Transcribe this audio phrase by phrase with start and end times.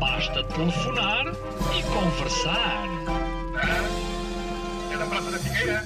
[0.00, 1.26] Basta telefonar
[1.76, 2.88] e conversar.
[4.90, 5.84] É da Praça da Figueira?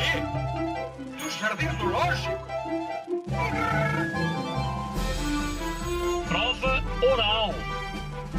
[0.00, 2.48] E dos Jardins Zoológicos?
[6.26, 7.54] Prova Oral.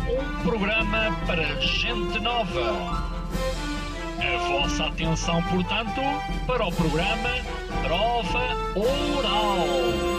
[0.09, 3.11] Um programa para gente nova.
[4.17, 6.01] A vossa atenção, portanto,
[6.47, 7.29] para o programa
[7.83, 8.43] Prova
[8.75, 10.10] Oral.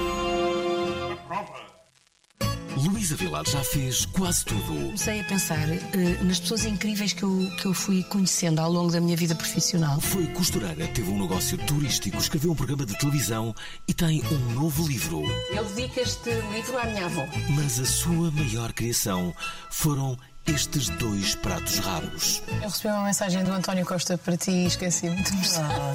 [2.88, 4.62] Luísa Vilar já fez quase tudo.
[4.62, 8.90] Comecei a pensar eh, nas pessoas incríveis que eu, que eu fui conhecendo ao longo
[8.90, 10.00] da minha vida profissional.
[10.00, 13.54] Foi costureira, teve um negócio turístico, escreveu um programa de televisão
[13.86, 15.22] e tem um novo livro.
[15.54, 17.24] Eu dedico este livro à minha avó.
[17.50, 19.34] Mas a sua maior criação
[19.70, 22.42] foram estes dois pratos raros.
[22.48, 25.94] Eu recebi uma mensagem do António Costa para ti e esqueci-me de mostrar.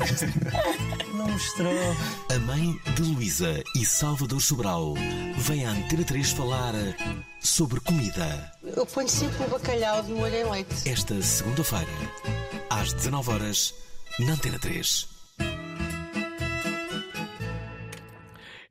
[1.14, 1.74] Não mostrou.
[2.34, 4.94] A mãe de Luísa e Salvador Sobral
[5.38, 6.74] vem à Antena 3 falar
[7.40, 8.54] sobre comida.
[8.64, 10.90] Eu ponho sempre o bacalhau de molho em leite.
[10.90, 11.92] Esta segunda-feira,
[12.70, 13.74] às 19 horas
[14.20, 15.08] na Antena 3.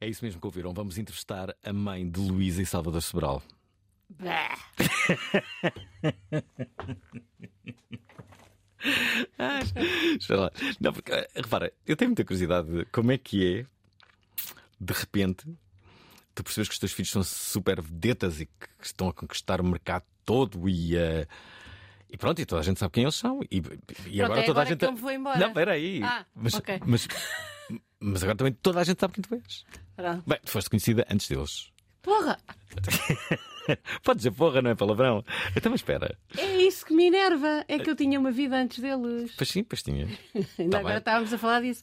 [0.00, 0.72] É isso mesmo que ouviram.
[0.72, 3.42] Vamos entrevistar a mãe de Luísa e Salvador Sobral.
[10.18, 10.50] Espera lá.
[10.80, 13.66] Não, porque, eh, repara, eu tenho muita curiosidade de como é que é,
[14.80, 15.46] de repente,
[16.34, 19.64] tu percebes que os teus filhos são super vedetas e que estão a conquistar o
[19.64, 20.96] mercado todo e.
[20.96, 21.26] eh,
[22.08, 23.40] e pronto, e toda a gente sabe quem eles são.
[23.50, 23.60] E,
[24.06, 24.78] e agora toda agora a gente.
[24.78, 25.38] que eu me vou embora.
[25.38, 26.02] Não, espera aí.
[26.02, 26.80] Ah, mas, ok.
[26.86, 27.08] mas,
[27.98, 29.64] mas agora também toda a gente sabe quem tu és.
[29.96, 30.22] Pronto.
[30.26, 31.72] Bem, tu foste conhecida antes deles.
[32.02, 32.38] Porra,
[34.02, 35.24] Pode dizer porra, não é palavrão.
[35.56, 36.16] Então, mas espera.
[36.36, 37.64] é isso que me enerva.
[37.68, 39.32] É que eu tinha uma vida antes deles.
[39.36, 40.06] Pois sim, pois tinha.
[40.58, 40.98] Ainda Tá agora bem.
[40.98, 41.82] estávamos a falar disso.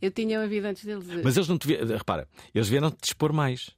[0.00, 1.06] Eu tinha uma vida antes deles.
[1.22, 1.86] Mas eles não te vieram.
[1.86, 3.70] Repara, eles vieram te expor mais.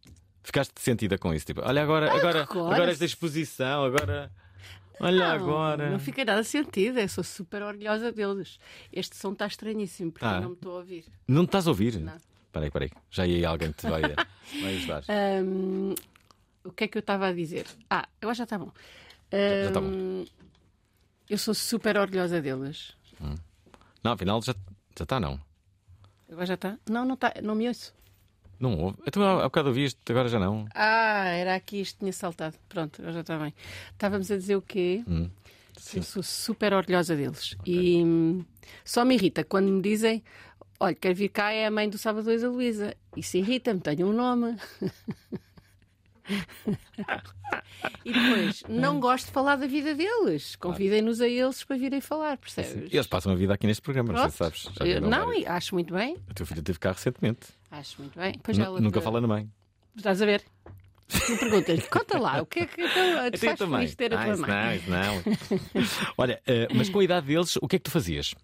[0.42, 1.46] Ficaste sentida com isso.
[1.46, 4.30] Tipo, olha agora, agora, agora agora esta exposição, agora.
[5.00, 5.90] Olha não, agora.
[5.90, 7.00] Não fiquei nada sentida.
[7.00, 8.58] Eu sou super orgulhosa deles.
[8.92, 10.36] Este som está estranhíssimo porque Ah.
[10.36, 11.04] eu não me estou a ouvir.
[11.26, 11.98] Não estás a ouvir?
[11.98, 12.14] Não.
[12.16, 12.90] Espera aí, espera aí.
[13.10, 14.02] Já ia aí alguém te vai,
[14.60, 15.02] vai ajudar.
[15.08, 15.94] Ahm,
[16.64, 17.66] o que é que eu estava a dizer?
[17.90, 18.72] Ah, agora já está bom.
[19.30, 20.24] já está bom.
[21.28, 22.92] Eu sou super orgulhosa deles.
[24.02, 24.54] Não, afinal já
[24.96, 25.40] já está, não.
[26.30, 26.78] Agora já está?
[26.88, 27.32] Não, não está.
[27.42, 27.94] Não me ouço.
[28.58, 28.98] Não houve.
[29.06, 30.66] Então há há bocado ouvi isto, agora já não.
[30.74, 32.56] Ah, era aqui, isto tinha saltado.
[32.68, 33.54] Pronto, agora já está bem.
[33.92, 35.02] Estávamos a dizer o quê?
[35.06, 35.28] Hum,
[35.94, 37.56] Eu sou super orgulhosa deles.
[37.66, 38.44] E hum,
[38.84, 40.22] só me irrita quando me dizem:
[40.78, 42.96] olha, quer vir cá é a mãe do e da Luísa.
[43.16, 44.56] Isso irrita-me, tenho um nome.
[48.04, 50.56] e depois, não gosto de falar da vida deles.
[50.56, 52.92] Convidem-nos a eles para virem falar, percebes?
[52.92, 54.30] Eles passam a vida aqui neste programa, Pronto.
[54.32, 54.68] sabes.
[54.78, 56.16] Já Eu- não, e acho muito bem.
[56.28, 57.48] A tua filha teve cá recentemente.
[57.70, 58.34] Acho muito bem.
[58.80, 59.48] Nunca fala na mãe.
[59.96, 60.42] Estás a ver?
[61.08, 64.24] Tu perguntas, conta lá, o que é que então, te faz feliz ter a Ah,
[64.24, 64.50] tua mãe?
[64.50, 65.22] não, isso não.
[66.16, 68.34] Olha, eh, mas com a idade deles, o que é que tu fazias?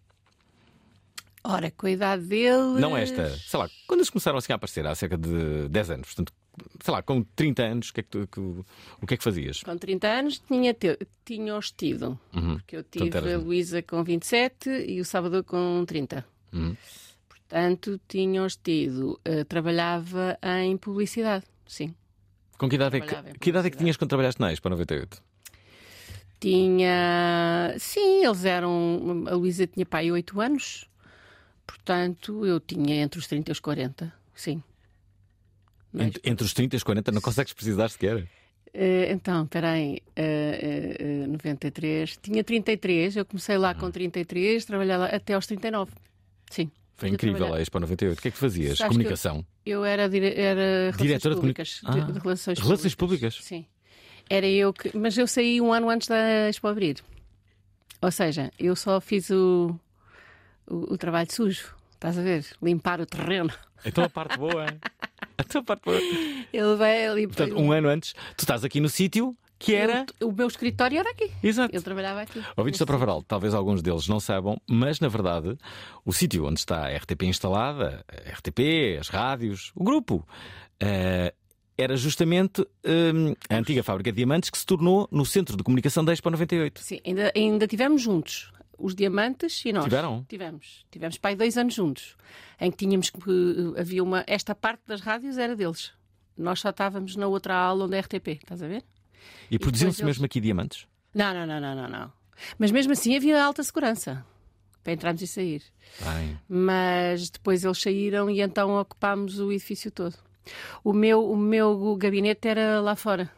[1.43, 2.79] Ora, com a idade deles.
[2.79, 6.09] Não esta, sei lá, quando eles começaram assim a aparecer, há cerca de 10 anos,
[6.09, 6.31] portanto,
[6.83, 9.25] sei lá, com 30 anos, o que é que, tu- que- o que, é que
[9.25, 9.63] fazias?
[9.63, 10.99] Com 30 anos tinha te...
[11.25, 12.19] tinha-os tido.
[12.33, 16.25] Porque eu tive eras- a Luísa com 27 e o Salvador com 30.
[16.53, 16.77] Uhum.
[17.29, 19.19] Portanto, tinha-os tido.
[19.25, 21.95] Eh, trabalhava em publicidade, sim.
[22.59, 25.23] Com que idade é que, que, idade é que tinhas quando trabalhaste na Expo 98?
[26.41, 27.75] Tinha.
[27.79, 29.25] Sim, eles eram.
[29.29, 30.89] A Luísa tinha pai 8 anos.
[31.67, 34.13] Portanto, eu tinha entre os 30 e os 40.
[34.35, 34.63] Sim.
[35.93, 38.27] Mas- Entre, os 30 e os 40 não consegues precisar sequer.
[38.75, 44.97] Eh, então, espera aí, eh, eh, 93, tinha 33, eu comecei lá com 33, trabalhei
[44.97, 45.91] lá até aos 39.
[46.51, 46.71] Sim.
[46.97, 48.19] Foi incrível a Expo 98.
[48.19, 48.77] O que é que fazias?
[48.77, 49.47] Sabes que eu- Comunicação?
[49.65, 50.35] Eu era, dire...
[50.39, 51.69] era Diretora de públicas.
[51.83, 53.39] de- Ah, de relações, relações públicas?
[53.41, 53.65] Sim.
[54.29, 54.95] Era eu que.
[54.97, 56.97] Mas eu saí um ano antes da Expo abrir.
[58.03, 59.75] Ou seja, eu só fiz o,
[60.67, 61.75] o, o trabalho sujo.
[61.99, 62.47] Estás a ver?
[62.63, 63.53] Limpar o terreno.
[63.85, 64.67] Então a parte boa.
[65.39, 66.01] então a parte boa.
[66.53, 67.37] Ele vai limpar.
[67.37, 70.05] Portanto, um ano antes, tu estás aqui no sítio que era.
[70.21, 71.31] O, o meu escritório era aqui.
[71.41, 71.73] Exato.
[71.73, 72.43] Eu trabalhava aqui.
[72.57, 75.57] Ouvintes da Provaral, talvez alguns deles não saibam, mas na verdade
[76.05, 80.27] o sítio onde está a RTP instalada, a RTP, as rádios, o grupo,
[80.81, 81.33] eh,
[81.77, 86.05] era justamente hum, a antiga fábrica de diamantes que se tornou no centro de comunicação
[86.05, 86.81] da Expo 98.
[86.81, 88.51] Sim, ainda, ainda tivemos juntos.
[88.79, 89.85] Os diamantes e nós.
[89.85, 90.25] Tiveram?
[90.29, 90.87] Tivemos.
[90.91, 92.17] Tivemos pai dois anos juntos.
[92.61, 93.19] Em que tínhamos que.
[93.77, 94.23] eh, Havia uma.
[94.27, 95.93] Esta parte das rádios era deles.
[96.37, 98.85] Nós só estávamos na outra aula onde é RTP, estás a ver?
[99.51, 100.87] E produziam-se eles- mesmo aqui diamantes?
[101.13, 102.13] Não, não, não, não, não, não.
[102.57, 104.25] Mas mesmo assim havia alta segurança
[104.85, 105.63] para entrarmos e sair.
[106.01, 110.15] Bem, Mas depois eles saíram e então ocupámos o edifício todo.
[110.85, 113.29] O meu, o meu gabinete era lá fora,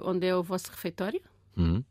[0.00, 1.20] onde é o vosso refeitório.
[1.56, 1.82] Uhum.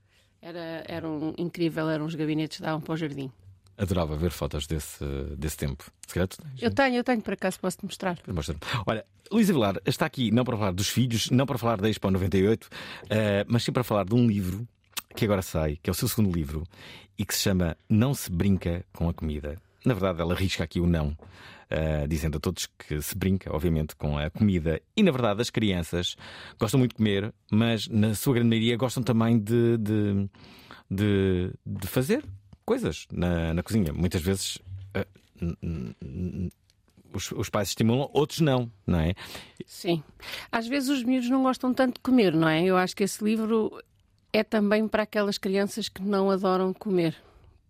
[0.44, 3.31] Era, era um, incrível, eram os gabinetes que davam para o jardim.
[3.78, 5.06] adorava ver fotos desse,
[5.38, 5.86] desse tempo.
[6.06, 6.62] Se calhar tu tens.
[6.62, 8.19] Eu tenho, eu tenho, por acaso posso-te mostrar.
[8.28, 8.60] Mostra-me.
[8.86, 12.12] Olha, Luísa Vilar está aqui não para falar dos filhos, não para falar da Expo
[12.12, 12.69] 98,
[13.10, 14.68] eh, mas sim para falar de um livro
[15.16, 16.63] que agora sai, que é o seu segundo livro,
[17.18, 19.57] e que se chama Não se brinca com a comida.
[19.85, 21.18] Na verdade, ela risca aqui o não,
[21.69, 24.81] eh, dizendo a todos que se brinca, obviamente, com a comida.
[24.95, 26.15] E na verdade, as crianças
[26.59, 30.30] gostam muito de comer, mas na sua grande maioria gostam também de, de,
[30.89, 32.24] de, de fazer
[32.65, 33.91] coisas na, na cozinha.
[33.94, 34.57] Muitas vezes.
[35.41, 36.50] n-
[37.13, 39.13] os, os pais estimulam, outros não, não é?
[39.68, 40.01] Sim.
[40.51, 42.63] Às vezes os miúdos não gostam tanto de comer, não é?
[42.63, 43.71] Eu acho que esse livro
[44.31, 47.15] é também para aquelas crianças que não adoram comer.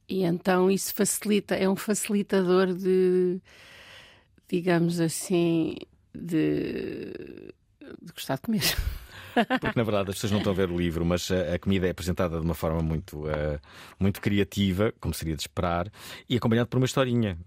[0.08, 3.42] E então isso facilita, é um facilitador de,
[4.48, 5.76] digamos assim,
[6.14, 7.14] de,
[8.02, 8.62] de gostar de comer.
[9.60, 11.90] Porque na verdade as pessoas não estão a ver o livro, mas a, comida é
[11.90, 13.60] apresentada de uma forma muito, eh,
[14.00, 15.92] muito criativa, como seria de esperar,
[16.30, 17.38] e acompanhado por uma historinha.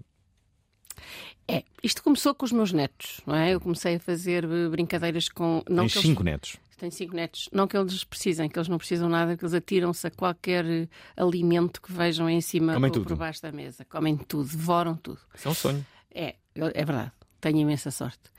[1.47, 3.55] É, isto começou com os meus netos, não é?
[3.55, 5.63] Eu comecei a fazer eh, brincadeiras com.
[5.69, 6.57] Não Tens eles- cinco netos.
[6.77, 7.49] Tenho cinco netos.
[7.53, 10.89] Não que eles precisem, que eles não precisam nada, que eles atiram-se a qualquer eh,
[11.17, 13.07] alimento que vejam em cima Comem ou tudo.
[13.07, 13.85] por baixo da mesa.
[13.87, 15.21] Comem tudo, devoram tudo.
[15.35, 15.87] Isso é um sonho.
[16.15, 17.13] É, é verdade.
[17.41, 18.31] Tenho imensa sorte.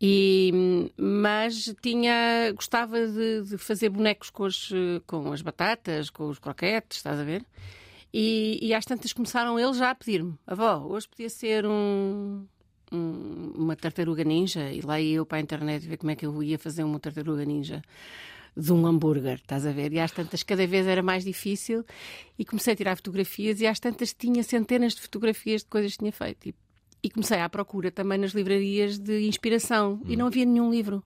[0.00, 6.28] E, mas tinha, gostava de, de fazer bonecos com as, eh, com as batatas, com
[6.28, 7.44] os croquetes, estás a ver?
[8.12, 12.46] E, e às tantas começaram eles já a pedir-me: avó, hoje podia ser um,
[12.92, 14.70] um- uma tartaruga ninja.
[14.70, 17.00] E lá ia eu para a internet ver como é que eu ia fazer uma
[17.00, 17.82] tartaruga ninja
[18.56, 19.92] de um hambúrguer, estás a ver?
[19.92, 21.84] E às tantas cada vez era mais difícil
[22.38, 25.98] e comecei a tirar fotografias e às tantas tinha centenas de fotografias de coisas que
[26.00, 26.48] tinha feito.
[26.50, 26.54] E,
[27.02, 31.02] e comecei à procura também nas livrarias de inspiração e não havia nenhum livro.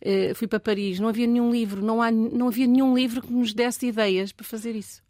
[0.00, 3.32] Eh, fui para Paris, não havia nenhum livro, não, há, não havia nenhum livro que
[3.32, 5.02] nos desse ideias para fazer isso.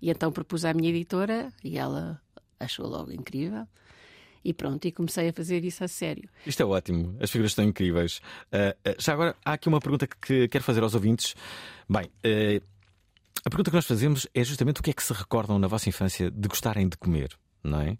[0.00, 2.20] E então propus à minha editora e ela
[2.58, 3.66] achou logo incrível.
[4.44, 6.28] E pronto, e comecei a fazer isso a sério.
[6.46, 8.20] Isto é ótimo, as figuras estão incríveis.
[8.50, 11.34] Ah, já agora, há aqui uma pergunta que, que quero fazer aos ouvintes.
[11.88, 12.60] Bem, eh,
[13.44, 15.88] a pergunta que nós fazemos é justamente o que é que se recordam na vossa
[15.88, 17.96] infância de gostarem de comer, não é?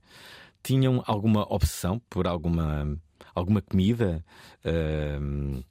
[0.63, 2.99] Tinham alguma obsessão por alguma,
[3.35, 4.25] alguma comida?
[4.65, 5.63] Ah,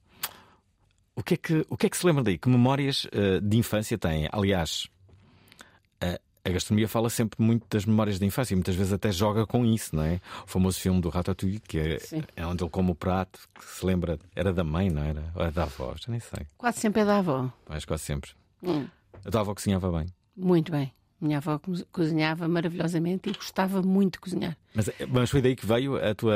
[1.15, 2.37] o, que é que, o que é que se lembram daí?
[2.37, 3.05] Que memórias
[3.43, 4.29] de infância têm?
[4.31, 4.87] Aliás,
[6.43, 9.65] a- gastronomia fala sempre muito das memórias da infância e muitas vezes até joga com
[9.65, 10.19] isso, não é?
[10.43, 11.97] O famoso filme do Ratatouille, que é,
[12.35, 15.31] é onde ele come o prato, que se lembra, era da mãe, não era?
[15.35, 17.51] Ou era da avó, já nem sei, Quase sempre é da avó.
[17.69, 18.31] mas quase sempre.
[18.63, 18.87] Hum,
[19.25, 20.07] A tua avó cozinhava bem.
[20.35, 20.91] muito bem.
[21.19, 24.57] Minha avó co- cozinhava maravilhosamente e gostava muito de cozinhar.
[24.73, 26.33] Mas, mas foi daí que veio a tua,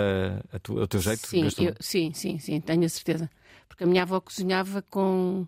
[0.53, 1.25] a tua- o teu jeito?
[1.27, 3.27] Sim, eu- sim, sim, sim, tenho a certeza.
[3.67, 5.47] Porque a minha avó cozinhava com,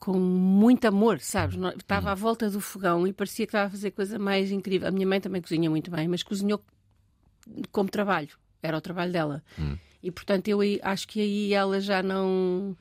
[0.00, 1.56] com muito amor, sabes?
[1.76, 4.88] Estava à volta do fogão e parecia que estava a fazer coisa mais incrível.
[4.88, 6.64] A minha mãe também cozinha muito bem, mas cozinhou
[7.70, 8.30] como trabalho.
[8.62, 9.44] Era o trabalho dela.
[10.02, 12.74] E portanto eu acho que aí ela já não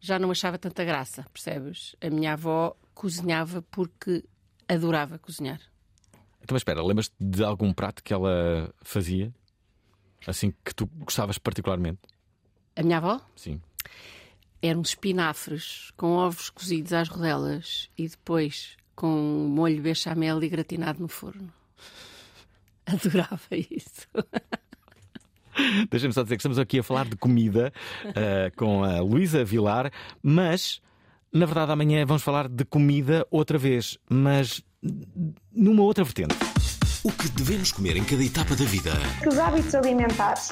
[0.00, 1.94] já não achava tanta graça, percebes?
[2.00, 4.24] A minha avó cozinhava porque
[4.68, 5.60] adorava cozinhar.
[6.42, 9.32] Então, mas espera, lembras-te de algum prato que ela fazia?
[10.26, 12.00] Assim que tu gostavas particularmente?
[12.74, 13.60] A minha avó Sim.
[14.62, 21.08] Eram espinafres com ovos cozidos às rodelas e depois com molho bechamel e gratinado no
[21.08, 21.52] forno.
[22.86, 24.06] Adorava isso.
[25.90, 27.72] Deixa-me só dizer que estamos aqui a falar de comida
[28.14, 29.90] eh, com a Luísa Vilar,
[30.22, 30.82] mas
[31.32, 34.62] na verdade amanhã vamos falar de comida outra vez, mas
[35.52, 36.34] numa outra vertente.
[37.06, 38.90] O que devemos comer em cada etapa da vida?
[39.22, 40.48] que os hábitos alimentares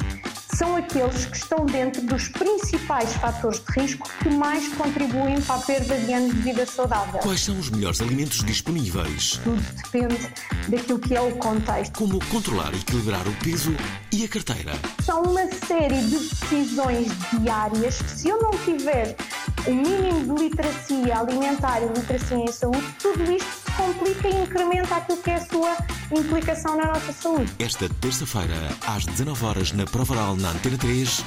[0.57, 5.59] são aqueles que estão dentro dos principais fatores de risco que mais contribuem para a
[5.59, 7.19] perda de anos de vida saudável.
[7.19, 9.41] Quais são os melhores alimentos disponíveis?
[9.43, 10.33] Tudo depende
[10.69, 11.99] daquilo que é o contexto.
[11.99, 13.75] Como controlar e equilibrar o peso
[14.13, 14.75] e a carteira?
[15.03, 19.17] São uma série de decisões diárias que, se eu não tiver
[19.67, 25.23] o mínimo de literacia alimentar e literacia em saúde, tudo isto complica e incrementa aquilo
[25.23, 25.77] que é a sua
[26.13, 27.51] implicação na nossa saúde.
[27.59, 28.55] Esta terça-feira,
[28.87, 31.25] às 19 horas na Provaral na Antena 3,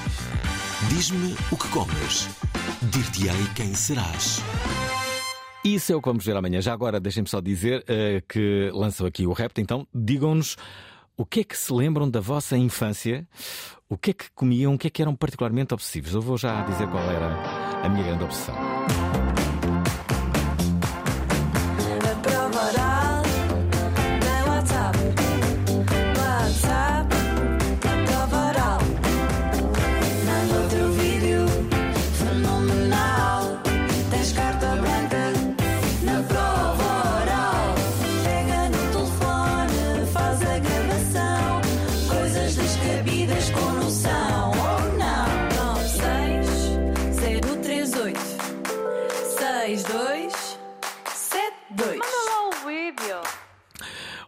[0.89, 2.29] diz-me o que comes.
[2.84, 4.39] Dir-te-ei quem serás.
[5.65, 6.62] Isso é o que vamos ver amanhã.
[6.62, 10.56] Já agora, deixem-me só dizer eh, que lançam aqui o repto, então digam-nos
[11.18, 13.28] o que é que se lembram da vossa infância,
[13.90, 16.14] o que é que comiam, o que é que eram particularmente obsessivos.
[16.14, 18.56] Eu vou já dizer qual era a minha grande obsessão.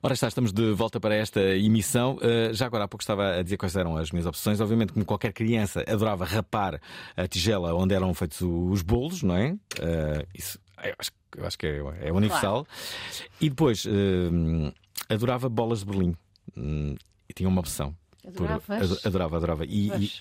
[0.01, 2.15] Ora está, estamos de volta para esta emissão.
[2.17, 4.61] Uh, já agora há pouco estava a dizer quais eram as minhas opções.
[4.61, 6.79] Obviamente, como qualquer criança, adorava rapar
[7.17, 9.51] a tigela onde eram feitos os bolos, não é?
[9.51, 12.65] Uh, isso eu acho, eu acho que é, é universal.
[13.41, 14.73] E depois uh,
[15.09, 16.15] adorava bolas de Berlim.
[16.55, 16.95] Hum,
[17.27, 17.93] e tinha uma opção.
[18.25, 18.87] Adoravas?
[19.01, 19.65] Por- adorava, adorava.
[19.65, 20.11] E.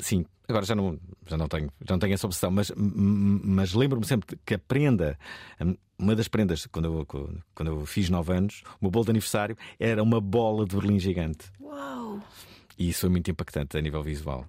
[0.00, 4.06] sim, agora já não, já não tenho, já não tenho essa opção, mas, mas lembro-me
[4.06, 5.18] sempre que a prenda,
[5.98, 7.06] uma das prendas, quando eu,
[7.54, 10.98] quando eu fiz 9 anos, o meu bolo de aniversário era uma bola de Berlim
[10.98, 11.50] gigante.
[11.60, 12.20] Uau!
[12.78, 14.46] E isso foi muito impactante a nível visual.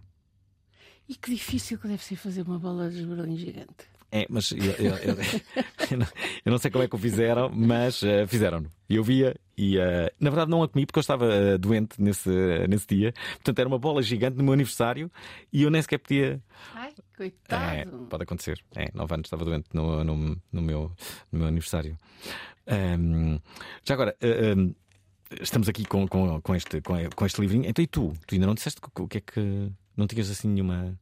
[1.07, 3.90] E que difícil que deve ser fazer uma bola de Berlim gigante.
[4.13, 5.15] É, mas eu, eu- eu-
[6.45, 8.69] eu não, sei como é que o fizeram, mas eh, fizeram-no.
[8.89, 12.29] Eu via, e eh, na verdade não a comi porque eu estava eh, doente nesse,
[12.67, 13.13] nesse dia.
[13.35, 15.09] Portanto, era uma bola gigante no meu aniversário
[15.53, 16.41] e eu nem sequer podia.
[16.75, 18.07] Ai, É, coitado.
[18.09, 18.59] pode acontecer.
[18.75, 20.91] É, 9 anos estava doente no, no, no meu,
[21.31, 21.97] no meu aniversário.
[22.67, 23.37] Ahm,
[23.85, 24.15] já agora.
[24.21, 24.73] ahm,
[25.39, 27.63] Estamos aqui com, com, com, este, com, com este livrinho.
[27.65, 28.11] Então, e tu?
[28.27, 29.71] Tu ainda não disseste o que é que.
[29.95, 30.99] Não tinhas assim nenhuma.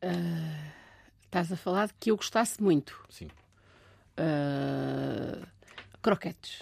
[0.00, 0.72] Ah,
[1.34, 2.96] estás a falar de que eu gostasse muito.
[3.10, 3.28] Sim.
[4.16, 5.44] Ah,
[6.00, 6.60] croquetes.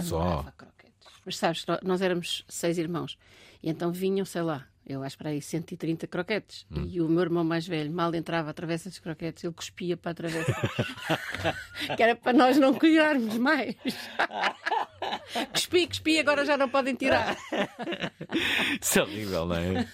[0.00, 0.20] Só.
[0.20, 1.08] Adorava croquetes.
[1.26, 3.18] Mas sabes, nó- nós éramos seis irmãos.
[3.60, 6.64] E então vinham, sei lá, eu acho para aí 130 croquetes.
[6.70, 6.86] Hum.
[6.88, 10.12] E o meu irmão mais velho mal entrava a travessa dos croquetes, ele cuspia para
[10.12, 10.52] a travessa.
[11.96, 13.74] que era para nós não cuidarmos mais.
[15.52, 17.36] cuspi, cuspi, agora já não podem tirar.
[18.80, 19.88] Isso é horrível, não é?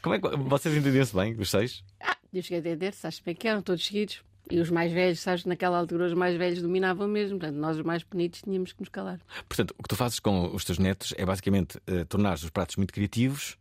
[0.00, 1.84] Como é que vocês entendiam-se bem, os seis?
[2.00, 4.22] Ah, eu cheguei a entender, sabes bem que eram todos seguidos.
[4.50, 7.38] E os mais velhos, sabes que naquela altura os mais velhos dominavam mesmo.
[7.38, 9.20] Portanto, nós os mais bonitos tínhamos que nos calar.
[9.48, 12.76] Portanto, o que tu fazes com os teus netos é basicamente eh, tornar os pratos
[12.76, 13.56] muito criativos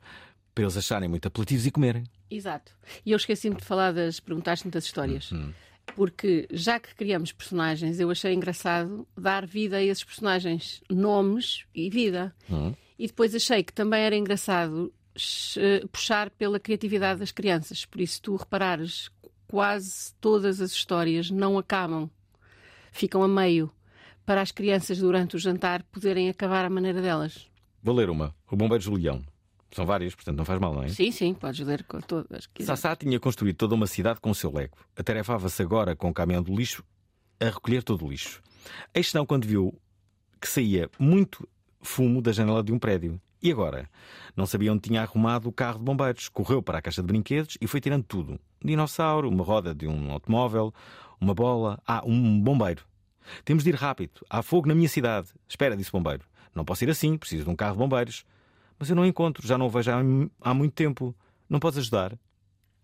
[0.53, 2.03] para eles acharem muito apelativos e comerem.
[2.29, 2.73] Exato.
[3.05, 4.19] E eu esqueci-me de falar das.
[4.19, 5.31] Perguntaste-me das histórias.
[5.95, 11.89] Porque já que criamos personagens, eu achei engraçado dar vida a esses personagens, nomes e
[11.89, 12.33] vida.
[12.97, 14.93] E depois achei que também era engraçado
[15.91, 17.85] puxar pela criatividade das crianças.
[17.85, 19.09] Por isso, tu reparares,
[19.47, 22.09] quase todas as histórias não acabam,
[22.91, 23.71] ficam a meio,
[24.25, 27.49] para as crianças durante o jantar poderem acabar à maneira delas.
[27.83, 28.33] Vou ler uma.
[28.49, 29.21] O Bombeiro Julião.
[29.71, 30.89] São várias, portanto não faz mal, não é?
[30.89, 32.49] Sim, sim, podes ler com todas.
[32.59, 34.77] Sassá tinha construído toda uma cidade com o seu lego.
[34.95, 36.83] Atarefava-se agora com o caminhão do lixo
[37.39, 38.41] a recolher todo o lixo.
[38.93, 39.73] Eis não quando viu
[40.39, 41.47] que saía muito
[41.81, 43.19] fumo da janela de um prédio.
[43.41, 43.89] E agora?
[44.35, 46.29] Não sabia onde tinha arrumado o carro de bombeiros.
[46.29, 48.33] Correu para a caixa de brinquedos e foi tirando tudo.
[48.63, 50.73] Um dinossauro, uma roda de um automóvel,
[51.19, 51.81] uma bola.
[51.85, 52.85] Ah, um bombeiro.
[53.43, 54.25] Temos de ir rápido.
[54.29, 55.29] Há fogo na minha cidade.
[55.47, 56.23] Espera, disse o bombeiro.
[56.53, 58.25] Não posso ir assim, preciso de um carro de bombeiros.
[58.77, 59.91] Mas eu não encontro, já não o vejo
[60.41, 61.15] há, muito tempo.
[61.49, 62.17] Não podes ajudar?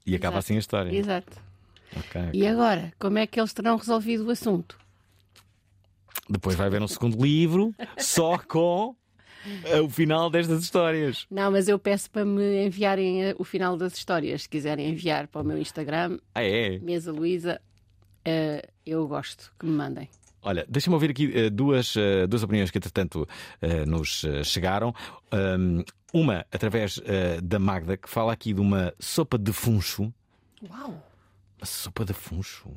[0.06, 0.46] E acaba Exato.
[0.46, 0.96] assim a história.
[0.96, 1.42] Exato.
[1.96, 2.22] Ok.
[2.34, 4.78] E agora, como é que eles terão resolvido o assunto?
[6.30, 8.96] Depois vai haver um segundo livro só com
[9.84, 11.26] o final destas histórias.
[11.30, 14.44] Não, mas eu peço para me enviarem eh, o final das histórias.
[14.44, 16.80] Se quiserem enviar para o meu Instagram, Ah, é?
[16.80, 17.62] Mesa Luísa,
[18.26, 20.10] eh, eu gosto que me mandem.
[20.42, 23.28] Olha, deixa-me ouvir aqui eh, duas, eh, duas opiniões que, entretanto,
[23.88, 24.94] nos chegaram.
[25.34, 27.02] Um, uma através
[27.44, 30.14] da Magda, que fala aqui de uma sopa de funcho.
[30.70, 31.04] Uau!
[31.60, 32.70] Uma sopa de funcho?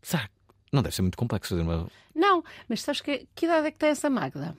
[0.00, 0.32] Será que
[0.72, 1.86] não deve ser muito complexo fazer uma.
[2.14, 4.56] Não, mas sabes que, que idade é que tem essa Magda?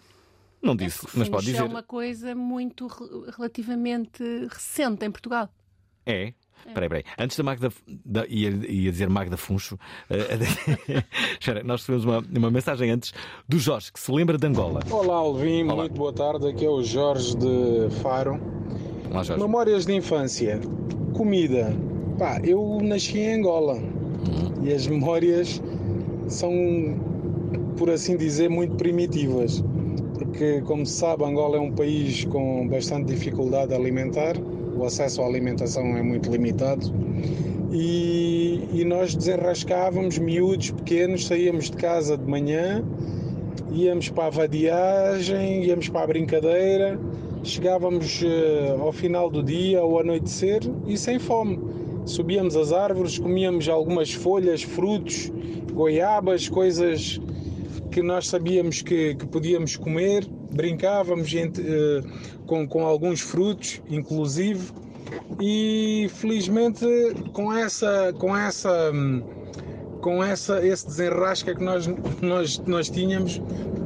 [0.61, 1.59] Não disse, mas pode Funcho dizer.
[1.59, 5.49] É uma coisa muito re- relativamente recente em Portugal.
[6.05, 6.33] É?
[6.73, 7.03] Peraí, peraí.
[7.17, 7.69] Antes da Magda.
[8.05, 9.77] Da, ia, ia dizer Magda Funcho.
[11.39, 13.13] Espera, nós recebemos uma, uma mensagem antes
[13.47, 14.81] do Jorge, que se lembra de Angola.
[14.91, 15.75] Olá, Alvin, Olá.
[15.75, 16.47] muito boa tarde.
[16.47, 18.39] Aqui é o Jorge de Faro.
[19.09, 19.41] Olá, Jorge.
[19.41, 20.59] Memórias de infância.
[21.15, 21.73] Comida.
[22.17, 24.65] Pá, eu nasci em Angola Uhum.
[24.65, 25.61] e as memórias
[26.27, 26.51] são,
[27.77, 29.63] por assim dizer, muito primitivas.
[30.39, 34.37] Porque, como se sabe, Angola é um país com bastante dificuldade alimentar
[34.73, 36.93] o acesso à alimentação é muito limitado.
[37.73, 42.81] E, e nós desenrascávamos, miúdos pequenos, saíamos de casa de manhã,
[43.69, 46.97] íamos para a vadiagem, íamos para a brincadeira,
[47.43, 51.59] chegávamos eh, ao final do dia, ao anoitecer e sem fome.
[52.05, 55.29] Subíamos as árvores, comíamos algumas folhas, frutos,
[55.73, 57.19] goiabas, coisas
[57.91, 62.01] que nós sabíamos que, que podíamos comer, brincávamos eh,
[62.45, 64.71] com, com alguns frutos, inclusive,
[65.39, 66.85] e felizmente
[67.33, 68.91] com essa, com essa,
[70.01, 71.87] com essa, esse desenrasca que nós,
[72.21, 73.41] nós, nós tínhamos,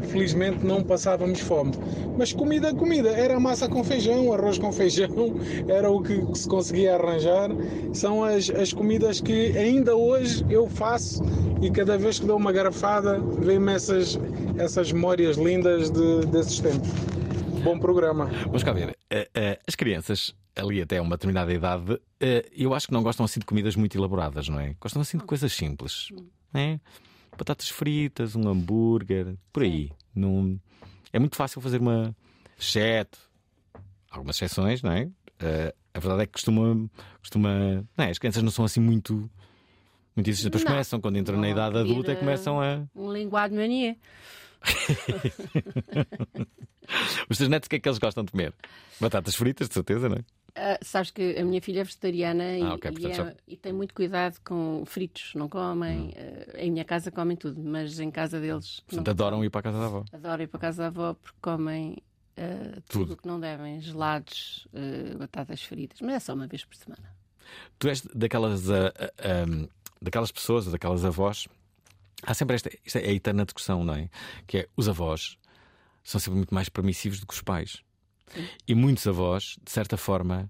[0.10, 1.72] felizmente não passávamos fome.
[2.18, 5.36] Mas comida, comida, era massa com feijão, arroz com feijão,
[5.68, 7.50] era o que, que se conseguia arranjar.
[7.94, 11.24] São as, as comidas que ainda hoje eu faço
[11.62, 14.20] e cada vez que dou uma garrafada vem-me essas,
[14.58, 16.90] essas memórias lindas de, desses tempos.
[17.64, 18.30] Bom programa.
[18.46, 18.96] Vamos cá ver.
[19.66, 23.46] As crianças, ali até uma determinada idade, eh, eu acho que não gostam assim de
[23.46, 24.76] comidas muito elaboradas, não é?
[24.80, 26.10] Gostam assim de coisas simples.
[26.54, 26.80] Não é?
[27.38, 29.92] Batatas fritas, um hambúrguer, por aí.
[30.14, 30.60] Não...
[31.12, 32.16] É muito fácil fazer uma
[32.60, 33.18] exceto
[34.14, 35.10] algumas exceções, não é?
[35.94, 36.90] a verdade é que costuma.
[37.20, 38.10] costuma não é?
[38.10, 39.30] As crianças não são assim muito.
[40.16, 40.44] Muito exigentes.
[40.44, 40.72] Depois Não.
[40.72, 42.84] começam, quando entram na Não, idade vir, adulta, eh, começam a.
[42.96, 43.98] Um linguado mania.
[47.30, 48.54] Os teus netos, o que é que eles gostam de comer?
[49.00, 50.24] Batatas fritas, de certeza, não é?
[50.56, 53.58] Ah, sabes que a minha filha é vegetariana e, Ah, e portanto é- já- e
[53.58, 56.10] tem muito cuidado com fritos, não comem.
[56.10, 56.12] Hum.
[56.56, 59.60] Ah, em minha casa comem tudo, mas em casa deles Portanto, não adoram ir para
[59.62, 60.06] a casa da avó.
[60.14, 61.98] Adoro ir para casa da avó porque comem
[62.38, 63.06] ah, Tudo.
[63.06, 66.76] tudo o que não devem, gelados, ah, batatas fritas, mas é só uma vez por
[66.76, 67.04] semana.
[67.80, 69.68] Tu és daquelas, ah, ah,
[70.02, 71.48] daquelas pessoas, daquelas avós.
[72.26, 74.08] Há sempre esta, isto é a eterna discussão, não é?
[74.48, 75.38] Que é os avós
[76.04, 77.84] são sempre muito mais permissivos do que os pais.
[78.68, 80.50] E muitos avós, de certa forma,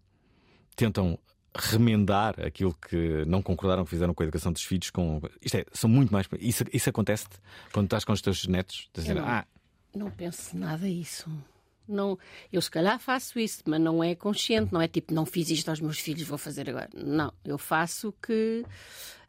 [0.75, 1.17] tentam
[1.55, 4.89] remendar aquilo que não concordaram que fizeram com a educação dos filhos.
[4.89, 5.21] Com...
[5.41, 6.27] Isto é, são muito mais.
[6.39, 7.27] Isso, isso acontece
[7.71, 9.45] quando estás com os teus netos, dizendo, não- ah,
[9.95, 11.29] Não penso nada isso.
[11.87, 12.17] Não,
[12.51, 15.69] eu se calhar faço isso, mas não é consciente, não é tipo, não fiz isto
[15.69, 16.89] aos meus filhos, vou fazer agora.
[16.95, 18.63] Não, eu faço que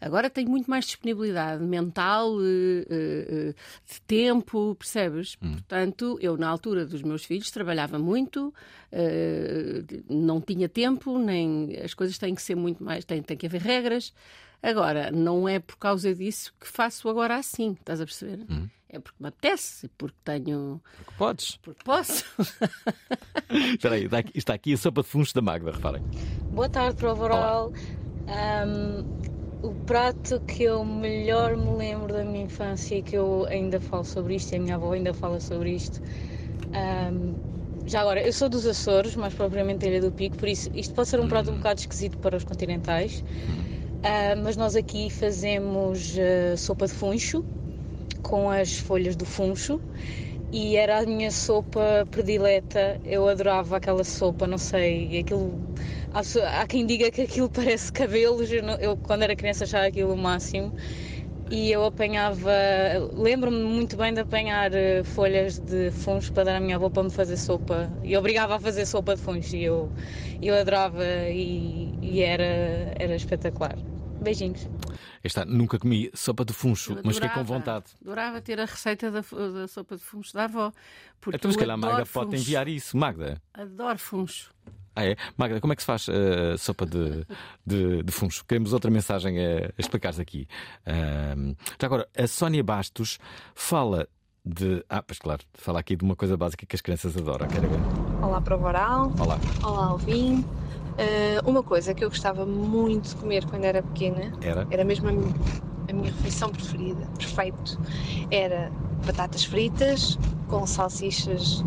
[0.00, 3.54] agora tenho muito mais disponibilidade mental, eh, eh, eh,
[3.92, 5.36] de tempo, percebes?
[5.36, 8.54] Portanto, eu na altura dos meus filhos trabalhava muito,
[10.08, 13.60] não tinha tempo, nem as coisas têm que ser muito mais, tem, tem que haver
[13.62, 14.12] regras.
[14.62, 18.46] Agora, não é por causa disso que faço agora assim, estás a perceber?
[18.94, 20.80] É porque me apetece, porque tenho.
[20.98, 21.56] porque podes.
[21.56, 22.24] Porque posso.
[23.50, 26.00] Espera aí, está aqui- a sopa de fundos da Magda, reparem.
[26.48, 27.72] Boa tarde, prova oral.
[28.28, 29.04] Ahm,
[29.62, 34.04] o prato que eu melhor me lembro da minha infância e que eu ainda falo
[34.04, 36.00] sobre isto, e a minha avó ainda fala sobre isto.
[36.72, 37.34] ahm,
[37.86, 41.08] já agora, eu sou dos Açores, mais propriamente Ilha do Pico, por isso isto pode
[41.08, 43.24] ser um prato um bocado esquisito para os continentais.
[44.04, 47.44] Ah, mas nós aqui fazemos ah, sopa de funcho
[48.24, 49.80] com as folhas do funcho
[50.52, 53.00] e era a minha sopa predileta.
[53.04, 55.62] Eu adorava aquela sopa, não sei, aquilo.
[56.10, 58.50] Há, quem diga que aquilo parece cabelos.
[58.52, 60.74] Eu, não- eu, quando era criança achava aquilo o máximo.
[61.50, 62.50] E eu apanhava,
[63.14, 67.02] lembro-me muito bem de apanhar eh, folhas de funcho para dar à minha avó para
[67.04, 67.98] me fazer sopa.
[68.02, 69.56] E obrigava a fazer sopa de funcho.
[69.56, 69.92] E eu,
[70.40, 72.44] eu adorava e, e era,
[72.98, 73.78] era espetacular.
[74.20, 74.68] Beijinhos.
[75.24, 77.86] Esta, nunca comi sopa de funcho, mas fiquei com vontade.
[78.02, 80.70] Adorava ter a receita da, da sopa de funcho da avó.
[81.18, 82.42] Porque Então, se calhar a Magda adoro pode funcho.
[82.42, 82.94] enviar isso.
[82.96, 84.52] Magda, Adoro funcho.
[84.94, 85.16] Ah, é?
[85.36, 87.26] Magda, como é que se faz uh, sopa de,
[87.66, 88.44] de, de funcho?
[88.44, 90.46] Queremos outra mensagem a, a explicares aqui.
[90.86, 93.18] Ahm, já agora, a Sónia Bastos
[93.54, 94.06] fala
[94.44, 94.84] de.
[94.90, 97.48] Ah, pois claro, fala aqui de uma coisa básica que as crianças adoram.
[97.48, 97.78] Quero ver.
[98.22, 99.12] Olá, prova oral.
[99.18, 99.38] Olá.
[99.64, 100.44] Olá, Alvin.
[100.96, 104.66] Eh, uma coisa que eu gostava muito de comer quando era pequena Era?
[104.70, 105.34] era mesmo a minha,
[105.88, 107.78] a minha refeição preferida, perfeito.
[108.30, 108.70] Era
[109.04, 111.64] batatas fritas com salsichas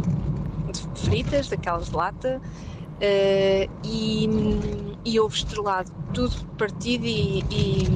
[0.95, 2.41] fritas, daquelas de lata,
[2.99, 4.27] eh, e,
[5.05, 7.87] e ovo estrelado, tudo partido e, e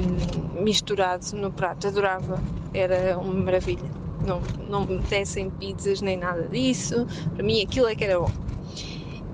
[0.62, 1.88] misturado no prato.
[1.88, 2.42] Adorava,
[2.74, 3.90] era uma maravilha.
[4.26, 7.06] Não, não me dessem pizzas nem nada disso.
[7.34, 8.32] Para mim, aquilo é que era bom.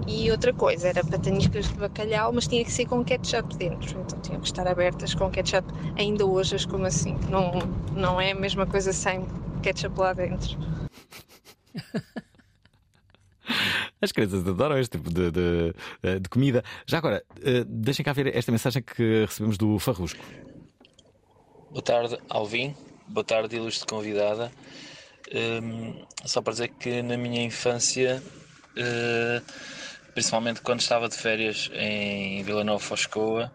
[0.06, 4.00] E outra coisa, era pataniscas de bacalhau, mas tinha que ser com ketchup dentro.
[4.02, 5.68] Então tinham que estar abertas com ketchup.
[5.98, 7.18] Ainda hoje as como assim.
[7.30, 7.52] Não,
[7.94, 9.26] não é a mesma coisa sem
[9.64, 10.58] ketchup lá dentro.
[14.02, 16.64] As crianças adoram este tipo de, de, eh, de comida.
[16.86, 20.24] Já agora, eh, deixem cá ver esta mensagem que recebemos do Farrusco.
[21.72, 22.76] Boa tarde, Alvin.
[23.08, 24.52] Boa tarde, ilustre convidada.
[25.34, 28.22] Hum, só para dizer que na minha infância,
[30.18, 33.54] principalmente quando estava de férias em Vila Nova Foscoa,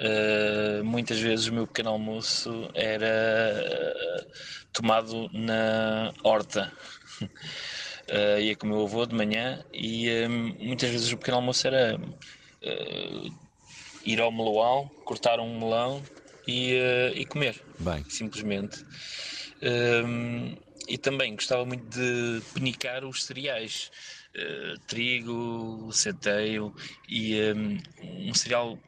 [0.00, 4.26] uh, muitas vezes o meu pequeno almoço era uh,
[4.72, 6.72] tomado na horta.
[7.22, 10.26] Uh, ia com o meu avô de manhã e
[10.58, 11.96] muitas vezes o pequeno almoço era
[14.04, 16.02] ir ao meloal, cortar um melão
[16.48, 16.74] e,
[17.14, 17.62] e comer.
[17.78, 18.04] Bem.
[18.08, 18.84] Simplesmente.
[20.88, 23.90] e também gostava muito de penicar os cereais.
[24.34, 26.74] Uh, trigo, centeio
[27.06, 27.78] e um,
[28.30, 28.78] um, cereal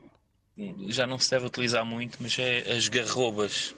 [0.89, 3.73] já não se deve utilizar muito, mas é as garrobas.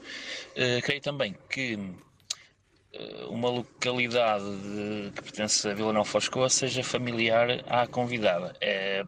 [0.53, 6.85] Uh, creio também que uh, uma localidade de, que pertence a Vila Nova Foscoa seja
[6.85, 8.55] familiar à convidada.
[8.61, 9.05] É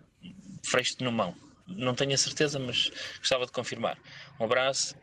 [0.64, 1.34] Freixo de Numão.
[1.66, 3.98] Não tenho a certeza, mas gostava de confirmar.
[4.40, 4.96] Um abraço.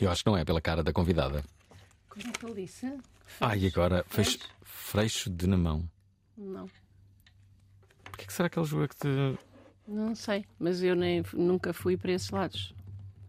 [0.00, 1.44] Eu acho que não é pela cara da convidada.
[2.08, 2.92] Como é que ele disse?
[3.40, 4.04] Ah, e agora?
[4.08, 5.88] Freixo, freixo de Namão.
[6.36, 6.64] Não.
[6.64, 9.08] O que, é que será que ele joga que te.
[9.86, 12.74] Não sei, mas eu nem, nunca fui para esses lados.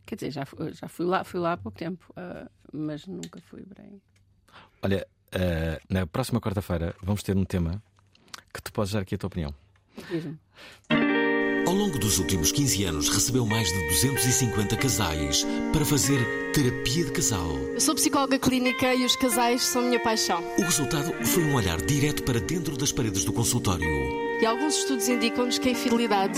[0.05, 3.65] Quer dizer, já, já fui lá, fui lá há pouco tempo, uh, mas nunca fui
[3.77, 4.01] bem.
[4.81, 7.81] Olha, uh, na próxima quarta-feira vamos ter um tema
[8.53, 9.53] que tu podes dar aqui a tua opinião.
[10.09, 10.39] Diz-me.
[11.95, 17.57] Longo dos últimos 15 anos, recebeu mais de 250 casais para fazer terapia de casal.
[17.73, 20.43] Eu sou psicóloga clínica e os casais são minha paixão.
[20.57, 23.87] O resultado foi um olhar direto para dentro das paredes do consultório.
[24.41, 26.37] E alguns estudos indicam-nos que a infidelidade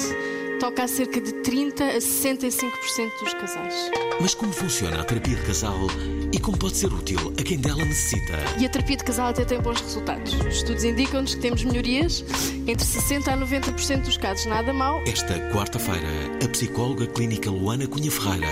[0.59, 2.71] toca a cerca de 30 a 65%
[3.19, 3.91] dos casais.
[4.19, 5.87] Mas como funciona a terapia de casal
[6.33, 8.33] e como pode ser útil a quem dela necessita?
[8.59, 10.33] E a terapia de casal até tem bons resultados.
[10.33, 12.23] Os estudos indicam-nos que temos melhorias
[12.65, 14.99] entre 60 a 90% dos casos, nada mal.
[15.07, 16.07] Esta quarta-feira,
[16.43, 18.47] a psicóloga clínica Luana Cunha Ferreira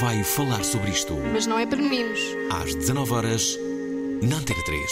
[0.00, 1.14] vai falar sobre isto.
[1.32, 2.20] Mas não é para meninos.
[2.50, 3.58] Às 19 horas,
[4.22, 4.82] na Antena 3.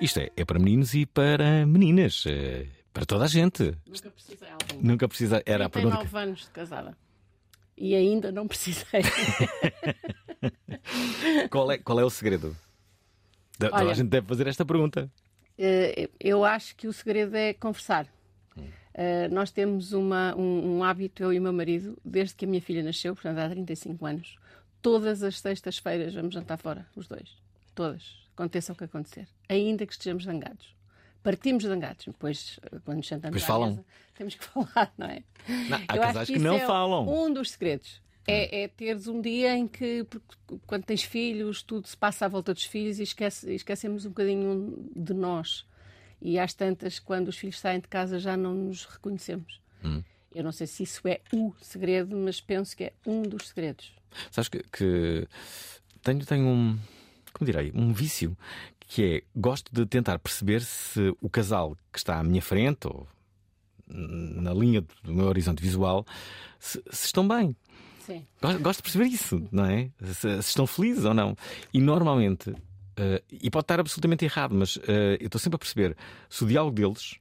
[0.00, 2.24] Isto é, é para meninos e para meninas.
[2.98, 3.76] Para toda a gente.
[3.86, 4.48] Nunca precisei.
[4.80, 5.42] Nunca precisa.
[5.46, 5.98] Era a pergunta.
[5.98, 6.98] 39 anos de casada.
[7.76, 9.02] E ainda não precisei.
[11.48, 12.56] qual, é, qual é o segredo?
[13.62, 15.08] Olha, Toda a gente deve fazer esta pergunta.
[15.56, 18.06] Eh, eu acho que o segredo é conversar.
[18.56, 22.48] Uh, nós temos uma, um, um, hábito, eu e o meu marido, desde que a
[22.48, 24.36] minha filha nasceu, portanto há 35 anos,
[24.82, 27.36] todas as sextas-feiras vamos jantar fora, os dois.
[27.76, 28.16] Todas.
[28.34, 29.28] Aconteça o que acontecer.
[29.48, 30.77] Ainda que estejamos zangados.
[31.22, 32.06] Partimos zangados.
[32.06, 33.70] Depois, quando sentamos Depois falam.
[33.70, 35.22] Mesa, temos que falar, não é?
[35.68, 37.08] Não, há eu casais que, que não é falam.
[37.08, 38.00] Um dos segredos.
[38.26, 40.06] É, é, teres um dia em que,
[40.66, 44.90] quando tens filhos, tudo se passa à volta dos filhos e esquece, esquecemos um bocadinho
[44.94, 45.64] de nós.
[46.20, 49.60] E às tantas, quando os filhos saem de casa, já não nos reconhecemos.
[49.82, 50.02] Hum.
[50.34, 53.94] Eu não sei se isso é o segredo, mas penso que é um dos segredos.
[54.30, 55.26] Sabes que, que
[56.02, 56.78] tenho, tenho um,
[57.32, 58.36] como direi, um vício
[58.88, 63.06] que é gosto de tentar perceber se o casal que está à minha frente ou
[63.86, 66.04] na linha do meu horizonte visual
[66.58, 67.54] se, se estão bem.
[68.00, 68.26] Sim.
[68.60, 69.90] Gosto de perceber isso, não é?
[70.02, 71.36] Se, se estão felizes ou não.
[71.72, 72.54] E normalmente
[72.98, 74.82] Uh, e pode estar absolutamente errado, mas uh,
[75.20, 75.96] eu estou sempre a perceber
[76.28, 77.12] se o diálogo deles,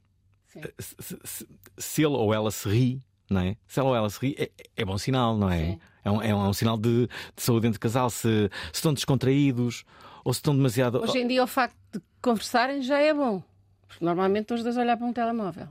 [0.56, 3.00] uh, se, se, se, ele ou ela se ri,
[3.30, 3.56] não é?
[3.68, 5.78] Se ela ou ela se ri, é, é bom sinal, não é?
[6.04, 8.10] É um, é um, é um, sinal de, de, saúde entre casal.
[8.10, 9.86] Se, se, estão descontraídos
[10.28, 11.02] ou se estão demasiado.
[11.02, 13.42] Hoje em dia, o facto de conversarem já é bom,
[13.88, 15.70] porque normalmente estão os dois a olhar para um telemóvel.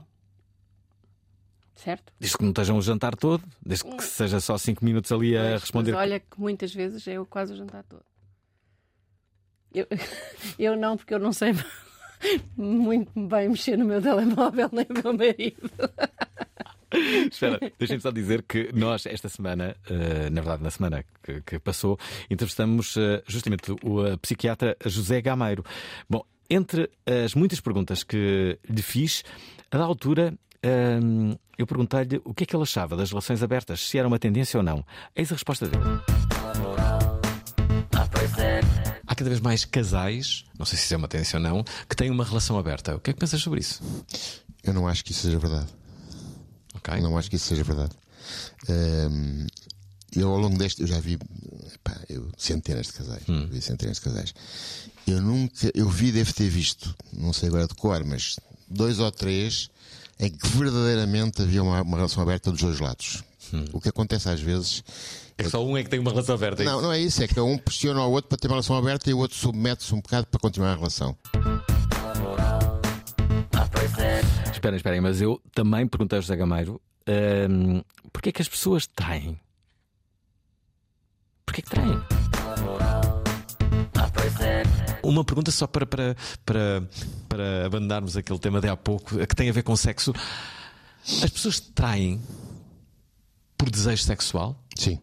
[1.75, 2.11] Certo?
[2.19, 5.43] Desde que não estejam o jantar todo, desde que seja só 5 minutos ali a
[5.43, 5.91] mas, responder.
[5.91, 8.03] Mas olha que muitas vezes é quase o jantar todo.
[9.71, 9.85] Eu,
[10.57, 11.53] eu não, porque eu não sei
[12.57, 15.69] muito bem mexer no meu telemóvel, nem o meu marido.
[17.31, 21.59] Espera, deixem-me só dizer que nós, esta semana, uh, na verdade, na semana que, que
[21.59, 25.63] passou, entrevistamos uh, justamente o uh, psiquiatra José Gameiro.
[26.09, 29.23] Bom, entre as muitas perguntas que lhe fiz,
[29.69, 30.33] a da altura.
[31.57, 34.57] eu perguntei-lhe o que é que ele achava das relações abertas, se era uma tendência
[34.57, 34.85] ou não.
[35.13, 35.83] Eis a resposta dele
[39.05, 41.95] há cada vez mais casais, não sei se isso é uma tendência ou não, que
[41.95, 42.95] têm uma relação aberta.
[42.95, 43.81] O que é que pensas sobre isso?
[44.63, 45.67] Eu não acho que isso seja verdade.
[46.77, 47.01] Ok.
[47.01, 47.91] Não acho que isso seja verdade.
[48.69, 49.47] Um,
[50.15, 51.17] eu ao longo deste, eu já vi
[51.83, 53.23] pá, eu, centenas de casais.
[53.27, 53.47] Hum.
[53.49, 54.33] Vi centenas de casais.
[55.05, 58.35] Eu nunca, eu vi, devo ter visto, não sei agora de cor, mas
[58.67, 59.69] dois ou três
[60.19, 63.23] em que verdadeiramente havia uma, uma relação aberta dos dois lados.
[63.53, 63.65] Hum.
[63.71, 64.83] O que acontece às vezes
[65.37, 66.63] é que só um é que tem uma relação aberta.
[66.63, 67.23] É não, não é isso.
[67.23, 69.93] É que um pressiona o outro para ter uma relação aberta e o outro submete-se
[69.93, 71.15] um bocado para continuar a relação.
[74.57, 76.81] Esperem, esperem, mas eu também perguntei ao José Gameiro
[77.47, 79.39] hum, porquê é que as pessoas traem?
[81.45, 82.01] Porquê é que traem?
[85.03, 86.89] uma pergunta só para, para, para,
[87.29, 90.11] para abandonarmos aquele tema de há pouco, que tem a ver com sexo.
[91.23, 92.19] As pessoas traem
[93.57, 94.59] por desejo sexual?
[94.75, 94.99] Sim.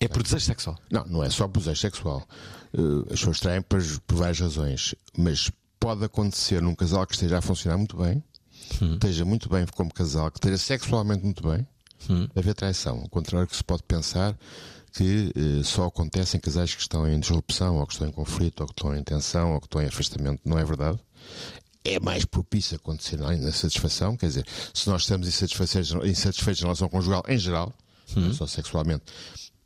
[0.00, 0.76] É por desejo sexual?
[0.90, 2.26] Não, não é só por desejo sexual.
[2.74, 7.38] Uh, as pessoas traem por, por, várias razões, mas pode acontecer num casal que esteja
[7.38, 8.22] a funcionar muito bem,
[8.80, 8.94] hum.
[8.94, 11.66] esteja muito bem como casal, que esteja sexualmente muito bem,
[12.08, 12.28] hum.
[12.34, 13.00] haver traição.
[13.00, 14.36] Ao contrário que se pode pensar
[14.92, 18.60] que uh, só acontece em casais que estão em disrupção, ou que estão em conflito,
[18.60, 20.40] ou que estão em tensão, ou que estão em afastamento.
[20.44, 20.98] Não é verdade
[21.84, 26.88] é mais propício acontecer na satisfação, quer dizer, se nós estamos insatisfeitos, insatisfeitos na relação
[26.88, 27.72] conjugal em geral,
[28.14, 29.04] não é só sexualmente,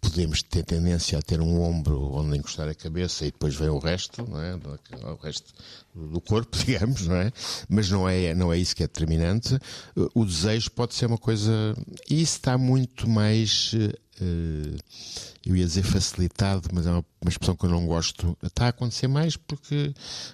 [0.05, 3.79] podemos ter tendência a ter um ombro onde encostar a cabeça e depois vem o
[3.79, 4.55] resto, não é?
[4.55, 5.53] O resto
[5.95, 7.33] do corpo, digamos, não é?
[7.69, 9.59] Mas não é, não é isso que é determinante.
[10.15, 11.75] O desejo pode ser uma coisa.
[12.09, 13.73] E isso está muito mais.
[14.21, 14.77] Uh,
[15.45, 18.37] eu ia dizer facilitado, mas é uma, expressão que eu não gosto.
[18.43, 19.93] Está a acontecer mais porque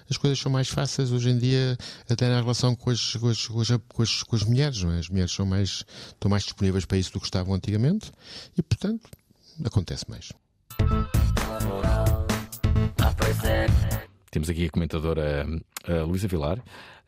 [0.09, 1.77] as coisas são mais fáceis hoje em dia,
[2.09, 4.83] até na relação com as, com as, com as, com as, com as mulheres.
[4.83, 4.99] Não é?
[4.99, 8.11] As mulheres são mais, estão mais disponíveis para isso do que estavam antigamente
[8.57, 9.09] e, portanto,
[9.63, 10.31] acontece mais.
[14.29, 15.45] Temos aqui a comentadora
[15.87, 16.59] uh, Luísa Vilar.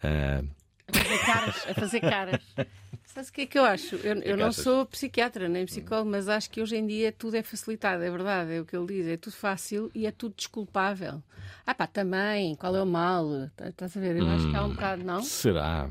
[0.03, 0.47] Uh...
[0.87, 2.41] A fazer caras, a fazer caras.
[3.05, 3.95] Sabes o que é que eu acho?
[3.97, 7.43] Eu, eu não sou psiquiatra nem psicólogo, mas acho que hoje em dia tudo é
[7.43, 11.21] facilitado, é verdade, é o que ele diz, é tudo fácil e é tudo desculpável.
[11.65, 13.49] Ah pá, também, qual é o mal?
[13.55, 14.17] Tá, estás a ver?
[14.17, 15.21] Eu hum, acho que há um bocado, não?
[15.21, 15.89] Será?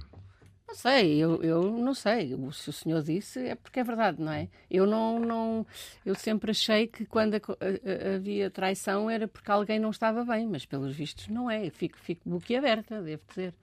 [0.73, 2.35] Não sei, eu, eu não sei.
[2.55, 4.49] Se o senhor disse, é porque é verdade, não é?
[4.71, 5.21] Eu não.
[5.21, 5.67] não
[6.05, 10.47] eu sempre achei que quando a, a, havia traição era porque alguém não estava bem,
[10.47, 11.67] mas pelos vistos não é.
[11.67, 13.55] Eu fico, fico boquiaberta, devo dizer.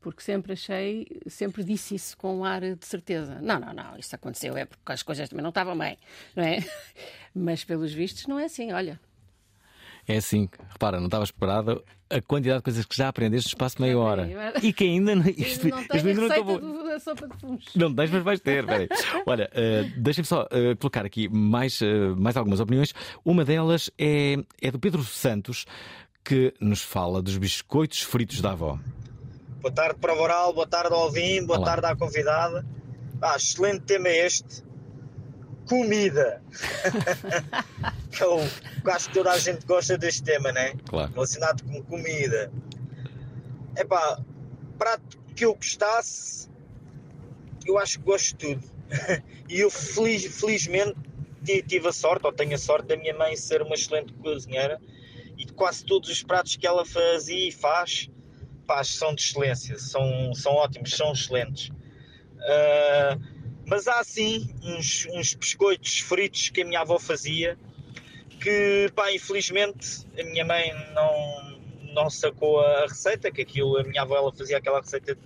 [0.00, 3.42] Porque sempre achei, sempre disse isso com um ar de certeza.
[3.42, 5.98] Não, não, não, isso aconteceu é porque as coisas também não estavam bem,
[6.34, 6.60] não é?
[7.34, 8.98] Mas pelos vistos não é assim, olha.
[10.08, 13.76] É assim, repara, não estavas preparada a quantidade de coisas que já aprendeste no espaço
[13.76, 14.26] de meia hora.
[14.62, 15.28] E que ainda não.
[15.28, 16.60] Isto, não isto ainda não acabou.
[16.84, 17.66] Da sopa de fungos.
[17.74, 18.64] Não tens, mas vais ter.
[18.64, 18.88] Peraí.
[19.26, 22.94] Olha, uh, deixem-me só uh, colocar aqui mais, uh, mais algumas opiniões.
[23.22, 25.66] Uma delas é, é do Pedro Santos,
[26.24, 28.78] que nos fala dos biscoitos fritos da avó.
[29.60, 31.66] Boa tarde para o Oral, boa tarde ao Alvim, boa Olá.
[31.66, 32.64] tarde à convidada.
[33.20, 34.62] Ah, excelente tema este
[35.68, 36.42] comida.
[38.10, 38.40] que eu
[38.86, 40.74] acho que toda a gente gosta deste tema, né?
[40.88, 41.12] Claro.
[41.12, 42.50] Relacionado com comida.
[43.76, 44.20] É pá,
[44.78, 46.48] prato que eu gostasse,
[47.66, 48.70] eu acho que gosto de tudo.
[49.48, 50.96] e eu feliz, felizmente
[51.66, 54.80] tive a sorte, ou tenho a sorte da minha mãe ser uma excelente cozinheira
[55.36, 58.10] e de quase todos os pratos que ela fazia e faz,
[58.66, 61.68] pá, são de excelência, são, são ótimos, são excelentes.
[62.38, 63.37] Uh,
[63.68, 67.56] mas há sim uns, uns biscoitos fritos que a minha avó fazia
[68.40, 71.58] que, pá, infelizmente a minha mãe não,
[71.94, 75.20] não sacou a receita, que aquilo, a minha avó ela fazia aquela receita de,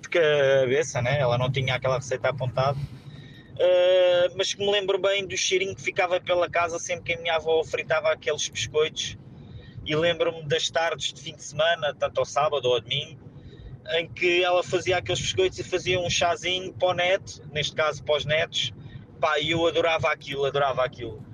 [0.00, 1.20] de cabeça, né?
[1.20, 2.78] ela não tinha aquela receita apontada.
[2.78, 7.22] Uh, mas que me lembro bem do cheirinho que ficava pela casa sempre que a
[7.22, 9.16] minha avó fritava aqueles biscoitos.
[9.84, 13.25] E lembro-me das tardes de fim de semana, tanto ao sábado ou ao domingo,
[13.94, 18.02] em que ela fazia aqueles biscoitos e fazia um chazinho para o neto, neste caso
[18.02, 18.72] para os netos,
[19.20, 21.24] pá, e eu adorava aquilo, adorava aquilo.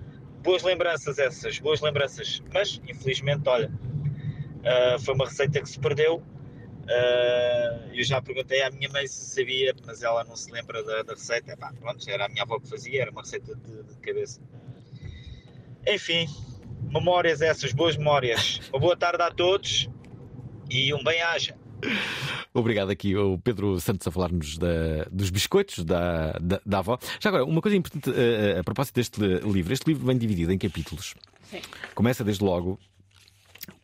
[0.43, 2.43] Boas lembranças essas, boas lembranças.
[2.53, 6.17] Mas, infelizmente, olha, uh, foi uma receita que se perdeu.
[6.17, 11.03] Uh, eu já perguntei à minha mãe se sabia, mas ela não se lembra da,
[11.03, 11.57] da receita.
[11.57, 14.41] Pá, pronto, era a minha avó que fazia, era uma receita de, de cabeça.
[15.87, 16.27] Enfim,
[16.93, 18.61] memórias essas, boas memórias.
[18.73, 19.89] Uma boa tarde a todos
[20.69, 21.62] e um bem-aja.
[22.55, 24.59] Obrigado aqui o Pedro Santos a falar-nos
[25.11, 26.99] dos biscoitos da, da, da, avó.
[27.21, 30.59] Já agora, uma coisa importante a, a propósito deste livro: este livro vem dividido em
[30.59, 31.15] capítulos.
[31.51, 31.61] Sim.
[31.95, 32.79] Começa desde logo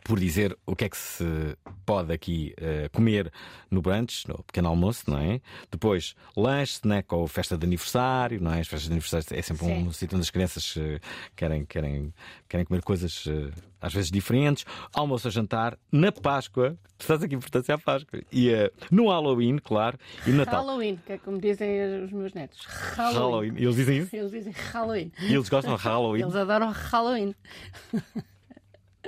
[0.09, 3.31] por dizer o que é que se pode aqui uh, comer
[3.71, 5.39] no brunch, no pequeno almoço, não é?
[5.71, 8.61] Depois, lanche, snack ou festa de aniversário, não é?
[8.61, 9.87] As festas de aniversário é sempre Sim.
[9.87, 10.99] um sítio onde as crianças uh,
[11.37, 12.15] querem, querem,
[12.49, 14.65] querem comer coisas uh, às vezes diferentes.
[14.95, 18.51] Almoço a jantar, na Páscoa, estás aqui importância à Páscoa, e
[18.91, 20.65] no Halloween, claro, e no Natal.
[20.65, 22.65] Halloween, que é como dizem os meus netos.
[22.65, 23.19] Halloween.
[23.19, 23.55] Halloween.
[23.59, 24.17] Eles dizem isso?
[24.17, 25.13] Eles dizem Halloween.
[25.21, 26.23] E eles gostam de Halloween.
[26.23, 27.35] Eles adoram Halloween.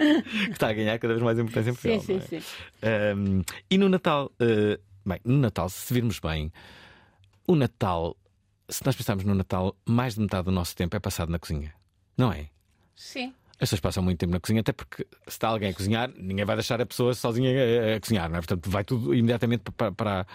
[0.00, 2.00] Que está a ganhar cada vez mais importância em Portugal.
[2.00, 2.40] Sim, sim, é?
[2.40, 2.46] sim.
[3.16, 6.52] Um, e no Natal, uh, bem, no Natal, se virmos bem,
[7.46, 8.16] o Natal,
[8.68, 11.74] se nós pensarmos no Natal, mais de metade do nosso tempo é passado na cozinha,
[12.16, 12.48] não é?
[12.96, 13.34] Sim.
[13.54, 16.46] As pessoas passam muito tempo na cozinha, até porque se está alguém a cozinhar, ninguém
[16.46, 18.40] vai deixar a pessoa sozinha a, a cozinhar, não é?
[18.40, 20.26] Portanto, vai tudo imediatamente para, para,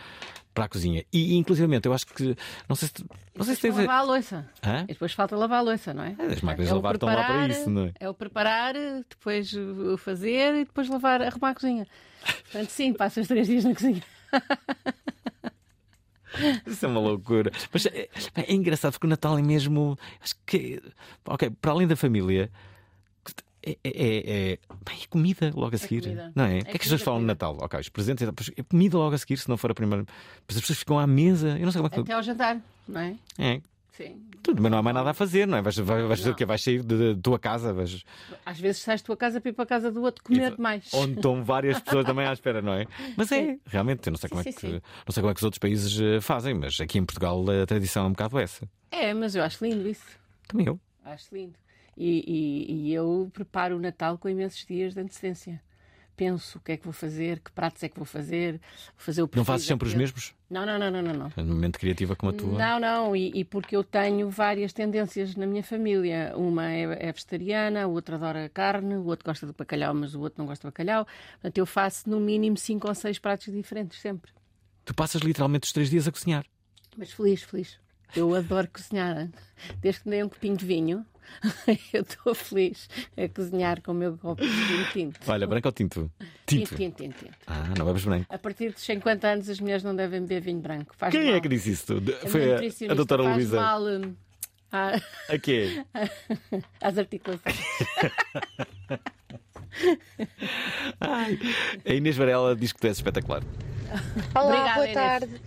[0.55, 1.03] para a cozinha.
[1.13, 2.35] E, inclusivamente, eu acho que.
[2.67, 3.75] Não sei se, não sei se tens.
[3.75, 4.49] lavar a louça.
[4.63, 4.83] Hã?
[4.85, 6.15] E depois falta lavar a louça, não é?
[6.17, 7.93] As máquinas É de o lavar estão lá para isso, não é?
[7.99, 8.73] É o preparar,
[9.07, 11.85] depois o fazer e depois lavar, arrumar a cozinha.
[12.43, 14.01] Portanto, sim, passas três dias na cozinha.
[16.65, 17.51] Isso é uma loucura.
[17.71, 19.97] Mas é, é engraçado porque o Natal é mesmo.
[20.21, 20.81] Acho que.
[21.25, 22.49] Ok, para além da família.
[23.65, 26.03] É, é, é, é- bem, é comida logo a seguir.
[26.03, 26.31] comida.
[26.35, 26.57] Não é?
[26.57, 27.57] É o que é que as pessoas falam no Natal?
[27.59, 28.27] Ok, os presentes.
[28.55, 30.05] É comida logo a seguir, se não for a primeira.
[30.47, 31.57] As pessoas ficam à mesa.
[31.57, 31.99] Eu não sei como é que.
[31.99, 33.15] Até ao jantar, não é?
[33.39, 33.61] É.
[33.91, 34.21] Sim.
[34.43, 35.61] Tudo, mas não há mais nada a fazer, não é?
[35.61, 36.45] Vais, vais, vais fazer o quê?
[36.45, 38.03] Vais sair da tua casa, vais,
[38.45, 40.89] Às vezes sais da tua casa para ir para a casa do outro comer demais.
[40.93, 42.85] onde estão várias pessoas também à espera, não é?
[43.15, 43.59] Mas é, Sim.
[43.65, 45.59] realmente, eu não sei, como, Sim, é que, não sei como é que os outros
[45.59, 48.67] países eh, fazem, mas aqui em Portugal a tradição é um bocado essa.
[48.91, 50.05] É, mas eu acho lindo isso.
[50.47, 50.77] Também eu.
[51.05, 51.53] Acho lindo.
[51.97, 55.61] E, e- e eu preparo o Natal com imensos dias de antecedência.
[56.17, 58.59] Penso o que é que vou fazer, que pratos é que vou fazer, vou
[58.99, 60.33] fazer o Não fazes sempre os mesmos?
[60.49, 61.31] Não, não, não, não, não.
[61.35, 62.57] É uma mente criativa como a tua.
[62.57, 66.31] Não, não, e, e porque eu tenho várias tendências na minha família.
[66.37, 70.21] Uma é, é vegetariana, o outro adora carne, o outro gosta de bacalhau, mas o
[70.21, 71.05] outro não gosta de bacalhau.
[71.33, 74.31] Portanto, eu faço no mínimo cinco ou seis pratos diferentes sempre.
[74.85, 76.45] Tu passas literalmente os três dias a cozinhar.
[76.95, 77.77] Mas feliz, feliz.
[78.15, 79.27] Eu adoro cozinhar.
[79.81, 81.05] Desde que me dei um copinho de vinho,
[81.93, 85.19] eu estou feliz a cozinhar com o meu copo de vinho tinto.
[85.27, 86.11] Olha, branco ou tinto?
[86.45, 86.75] Tinto, Tinto.
[86.75, 87.37] tinto, tinto, tinto.
[87.47, 88.25] Ah, não bebes branco.
[88.33, 90.93] A partir dos 50 anos, as mulheres não devem beber vinho branco.
[90.97, 91.35] Faz Quem mal.
[91.35, 91.99] é que disse isso?
[91.99, 93.59] De- Foi a, a doutora faz Luísa.
[93.61, 94.13] mal hum,
[94.71, 95.83] A quê?
[96.81, 97.55] às articulações.
[100.99, 101.37] Ai,
[101.85, 103.43] a Inês Varela diz que tu és espetacular.
[104.33, 104.93] Olá, Obrigada, boa Inês.
[104.95, 105.41] tarde.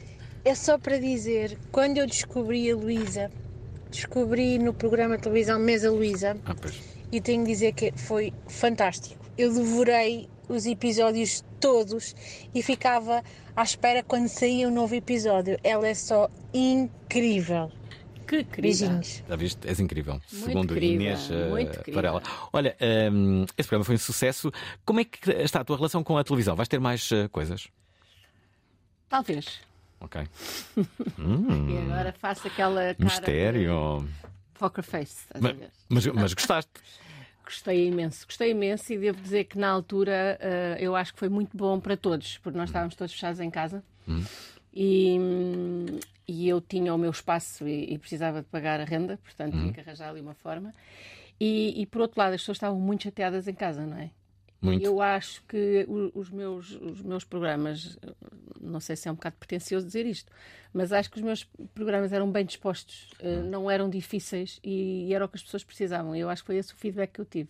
[0.45, 3.31] É só para dizer, quando eu descobri a Luísa,
[3.91, 6.55] descobri no programa de televisão Mesa Luísa, Ah,
[7.11, 9.25] e tenho de dizer que foi fantástico.
[9.37, 12.15] Eu devorei os episódios todos
[12.55, 13.23] e ficava
[13.57, 15.59] à espera quando saía um novo episódio.
[15.63, 17.71] Ela é só incrível.
[18.27, 18.61] Que querida.
[18.61, 19.25] Beijinhos.
[19.27, 19.67] Já viste?
[19.67, 20.15] És incrível.
[20.15, 21.93] Muito Segundo querida, Inês eh, muito querida.
[21.95, 22.23] Varela.
[22.53, 22.77] Olha,
[23.11, 24.53] hum, esse programa foi um sucesso.
[24.85, 26.55] Como é que está a tua relação com a televisão?
[26.55, 27.69] Vais ter mais eh, coisas?
[29.09, 29.61] Talvez.
[30.01, 30.23] Ok.
[31.19, 34.01] Hum, E agora faço aquela cara mistério.
[34.07, 35.23] de poker face.
[35.27, 35.71] estás a Mas, ver?
[35.89, 36.71] mas, mas gostaste?
[37.45, 41.29] Gostei imenso, gostei imenso e devo dizer que na altura eh, eu acho que foi
[41.29, 44.23] muito bom para todos, porque nós estávamos todos fechados em casa Hum.
[44.73, 49.19] e, hum, e eu tinha o meu espaço e, e precisava de pagar a renda,
[49.25, 49.61] portanto Hum.
[49.61, 50.73] tinha que arranjar ali uma forma.
[51.41, 54.11] E, e, por outro lado, as pessoas estavam muito chateadas em casa, não é?
[54.61, 54.85] Muito.
[54.85, 57.97] Eu acho que os meus, os meus programas,
[58.61, 60.33] não sei se é um bocado pretencioso dizer isto,
[60.73, 61.45] mas acho que os meus
[61.75, 63.51] programas eram bem dispostos, eh, Hum.
[63.51, 66.15] não eram difíceis e, era o que as pessoas precisavam.
[66.17, 67.49] Eu acho que foi esse o feedback que eu tive.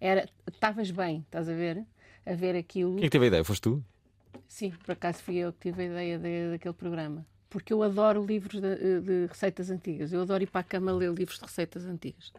[0.00, 1.82] Era, estavas bem, estás a ver?
[2.26, 2.96] A ver aquilo.
[2.96, 3.44] Quem é teve a ideia?
[3.44, 3.82] Foste tu?
[4.46, 7.24] Sim, por acaso fui eu que tive a ideia de- daquele programa.
[7.48, 10.12] Porque eu adoro livros de, de receitas antigas.
[10.12, 12.32] Eu adoro ir para a cama ler livros de receitas antigas.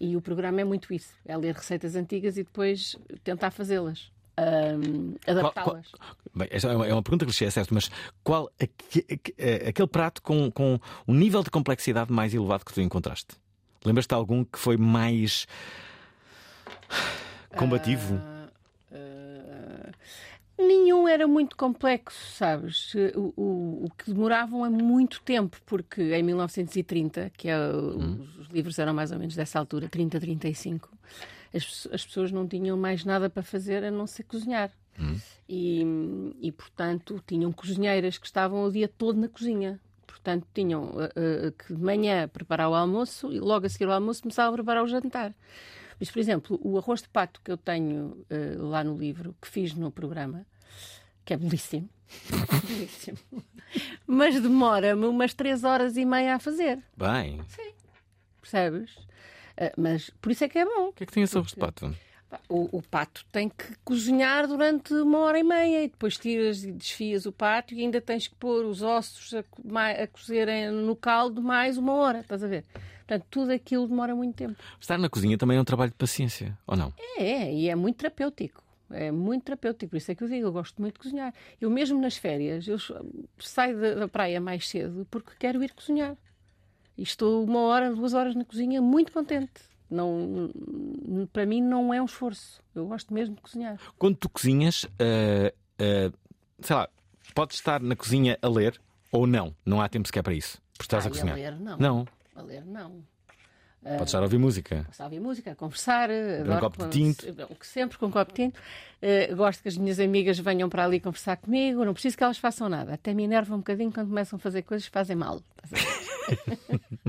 [0.00, 5.14] E o programa é muito isso: é ler receitas antigas e depois tentar fazê-las, ahm,
[5.26, 5.92] adaptá-las.
[6.50, 7.90] Esta é uma, é uma pergunta clichê, é certo, mas
[8.24, 9.34] qual aque- aque-
[9.68, 13.36] aquele prato com, com um nível de complexidade mais elevado que tu encontraste?
[13.84, 15.46] Lembras-te de algum que foi mais
[17.56, 18.14] combativo?
[18.22, 18.29] Ah,
[20.66, 22.92] Nenhum era muito complexo, sabes?
[23.14, 27.96] O, o, o que demoravam é muito tempo, porque em 1930, que é, o-
[28.40, 30.88] os livros eram mais ou menos dessa altura, 30, 35,
[31.54, 34.70] as, as pessoas não tinham mais nada para fazer a não ser cozinhar.
[35.48, 35.82] E,
[36.40, 39.80] e, portanto, tinham cozinheiras que estavam o dia todo na cozinha.
[40.06, 43.92] Portanto, tinham ah, ah, que de manhã preparar o almoço e logo a seguir ao
[43.92, 45.34] almoço começavam a preparar o jantar.
[46.00, 49.46] Mas, por exemplo, o arroz de pato que eu tenho eh, lá no livro, que
[49.46, 50.46] fiz no programa,
[51.26, 51.90] que é belíssimo,
[52.66, 53.18] belíssimo,
[54.06, 57.42] mas demora-me umas três horas e meia a fazer, Bem,
[58.40, 58.96] percebes?
[59.58, 60.88] Eh, mas por isso é que é bom.
[60.88, 61.94] o que é que tem esse arroz de pato?
[62.48, 66.70] O, o pato tem que cozinhar durante uma hora e meia e depois tiras e
[66.70, 69.40] desfias o pato e ainda tens que pôr os ossos a,
[70.02, 72.64] a cozerem no caldo mais uma hora, estás a ver?
[73.10, 74.56] Portanto, tudo aquilo demora muito tempo.
[74.80, 76.92] Estar na cozinha também é um trabalho de paciência, ou não?
[77.18, 78.62] É, e é muito terapêutico.
[78.88, 81.34] É muito terapêutico, por isso é que eu digo, eu gosto muito de cozinhar.
[81.60, 82.76] Eu mesmo nas férias, eu
[83.38, 86.16] saio da, praia mais cedo porque quero ir cozinhar.
[86.96, 89.60] E estou uma hora, duas horas na cozinha muito contente.
[89.90, 90.48] Não,
[91.32, 92.60] para mim não é um esforço.
[92.74, 93.76] Eu gosto mesmo de cozinhar.
[93.98, 96.12] Quando tu cozinhas, eh, eh,
[96.60, 96.88] sei lá,
[97.34, 98.80] podes estar na cozinha a ler
[99.10, 99.52] ou não?
[99.66, 100.62] Não há tempo sequer para isso.
[100.74, 101.36] Porque estás a Ai, cozinhar.
[101.36, 101.76] ler, não.
[101.76, 102.19] Não.
[102.42, 103.02] Ler, não.
[103.82, 104.84] Ah, Podes estar a ouvir música.
[104.86, 107.22] Posso ouvir música, a conversar, um adoro copo de tinto.
[107.24, 108.60] se- Sempre com um copo de tinto.
[109.00, 112.36] Eh, gosto que as minhas amigas venham para ali conversar comigo, não preciso que elas
[112.36, 112.92] façam nada.
[112.92, 115.40] Até me enerva um bocadinho quando começam a fazer coisas que fazem mal.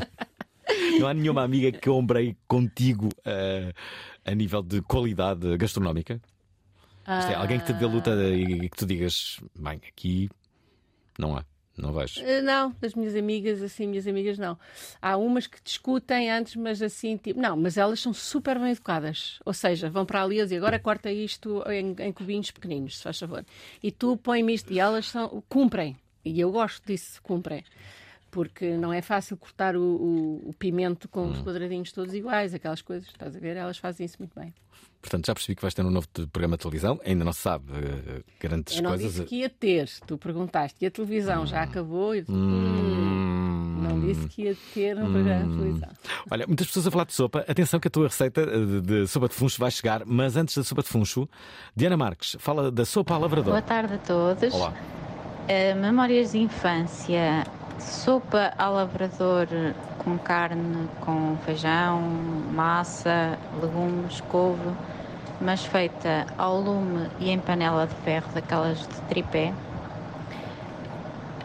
[1.00, 3.74] Não há nenhuma amiga que ombrei contigo eh,
[4.26, 6.22] a nível de qualidade gastronómica.
[7.20, 10.30] Isto é, alguém que te dê luta e que tu digas, bem, aqui
[11.18, 11.44] não há,
[11.78, 12.22] não vejo.
[12.22, 14.58] Eh, Não, das minhas amigas, assim, minhas amigas não.
[15.02, 19.40] Há umas que discutem antes, mas assim, tipo, não, mas elas são super bem educadas.
[19.46, 23.04] Ou seja, vão para ali e dizem, agora corta isto em, em cubinhos pequeninos, se
[23.04, 23.46] faz favor.
[23.82, 25.98] E tu põe-me isto, e elas são, cumprem.
[26.24, 27.64] E eu gosto disso, cumprem.
[28.30, 31.32] Porque não é fácil cortar o, o- o pimento com Hum.
[31.32, 33.58] os quadradinhos todos iguais, aquelas coisas, estás a ver?
[33.58, 34.54] Elas fazem isso muito bem.
[35.02, 37.66] Portanto, já percebi que vais ter um novo programa de televisão, ainda não se sabe
[37.74, 39.12] eh, grandes Eu não coisas.
[39.14, 42.14] disse que ia ter, tu perguntaste, e a televisão já acabou?
[42.14, 45.90] Eu "Hum, não disse que ia ter um programa de televisão.
[46.30, 47.44] Olha, muitas pessoas a falar de sopa.
[47.48, 50.56] Atenção que a tua receita eh, de, de sopa de funcho vai chegar, mas antes
[50.56, 51.28] da sopa de funcho,
[51.76, 53.52] Diana Marques fala da sopa à lavrador.
[53.54, 54.54] Boa tarde a todos.
[54.54, 54.74] Olá.
[55.50, 57.44] Uh, memórias de infância,
[57.82, 59.48] sopa ao lavrador
[59.98, 62.02] com carne, com feijão,
[62.54, 64.70] massa, legumes, couve,
[65.40, 69.54] mas feita ao lume e em panela de ferro, daquelas de tripé.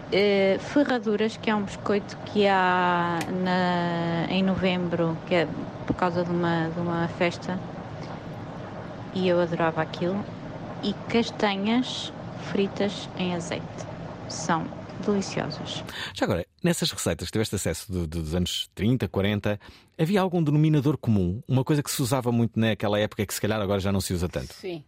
[0.07, 5.49] Uh, ferraduras, que é um biscoito que há na- em novembro, que é
[5.87, 7.59] por causa de uma, de uma festa,
[9.15, 10.25] e eu adorava aquilo.
[10.83, 13.65] E castanhas fritas em azeite.
[14.29, 14.65] São
[15.05, 15.85] deliciosas.
[16.15, 19.59] Já agora, nessas receitas que tiveste acesso do- do- dos anos 30, 40,
[19.99, 21.43] havia algum denominador comum?
[21.49, 24.01] Uma coisa que se usava muito naquela época e que se calhar agora já não
[24.01, 24.55] se usa tanto?
[24.55, 24.85] Sim.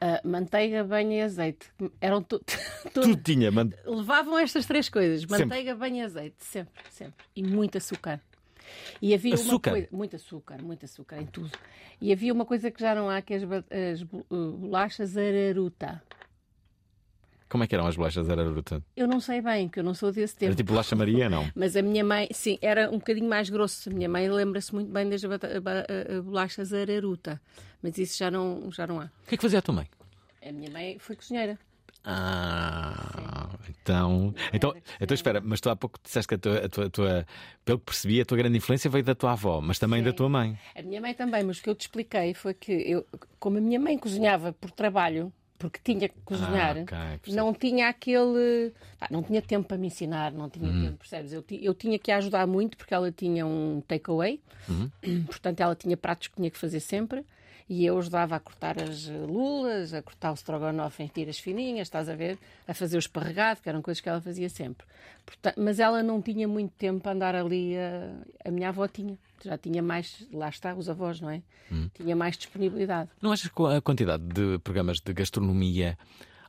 [0.00, 1.66] Ah, manteiga, banho e azeite.
[2.00, 2.40] Eram tu...
[2.94, 3.70] Tudo tinha, man...
[3.84, 5.44] Levavam estas três coisas: Sempre.
[5.46, 6.36] manteiga, banho e azeite.
[6.38, 7.24] Sempre, sempre.
[7.34, 8.20] E muito açúcar.
[9.02, 9.70] E havia Açúcar?
[9.70, 9.88] uma coisa.
[9.90, 11.50] Muito açúcar, muito açúcar em tudo.
[12.00, 16.00] E havia uma coisa que já não há, que é as, as uh, bolachas araruta.
[17.48, 18.82] Como é que eram as bolachas araruta?
[18.96, 20.46] Eu não sei bem, que eu não sou desse tempo.
[20.50, 21.50] Era tipo bolacha Maria, não?
[21.56, 23.88] Mas a minha mãe, sim, era um bocadinho mais grosso.
[23.88, 25.22] A minha mãe lembra-se muito bem das
[26.24, 27.40] bolachas araruta.
[27.82, 29.04] Mas isso já não, já não há.
[29.04, 29.88] O que é que fazia a tua mãe?
[30.46, 31.58] A minha mãe foi cozinheira.
[32.04, 36.86] Ah, então, então, então espera, mas tu há pouco disseste que a tua, a tua,
[36.86, 37.26] a tua-
[37.64, 40.28] pelo que percebi, a tua grande influência veio da tua avó, mas também da tua
[40.28, 40.58] mãe.
[40.76, 43.06] A minha mãe também, mas o que eu te expliquei foi que eu,
[43.38, 47.36] como a minha mãe cozinhava por trabalho, porque tinha que cozinhar, Ah, ok, percebo.
[47.36, 48.72] não tinha aquele.
[48.98, 50.80] pá, não tinha tempo para me ensinar, não tinha Hum.
[50.80, 51.32] tempo, percebes?
[51.32, 54.90] Eu, eu tinha que a ajudar muito porque ela tinha um takeaway, Uhum.
[55.26, 57.24] portanto ela tinha pratos que tinha que fazer sempre.
[57.70, 61.88] E eu ajudava a cortar as eh, lulas, a cortar o strogonoff em tiras fininhas,
[61.88, 62.38] estás a ver?
[62.66, 64.86] A fazer o esparregado, que eram coisas que ela fazia sempre.
[65.26, 67.76] Porta- mas ela não tinha muito tempo para andar ali.
[67.76, 69.18] A, a minha avó tinha.
[69.44, 70.26] Já tinha mais.
[70.32, 71.42] Lá está, os avós, não é?
[71.70, 71.90] Hum.
[71.92, 73.10] Tinha mais disponibilidade.
[73.20, 75.98] Não achas que a quantidade de programas de gastronomia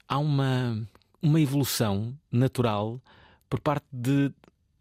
[0.08, 0.88] há uma,
[1.22, 3.02] uma evolução natural
[3.50, 4.32] por parte de,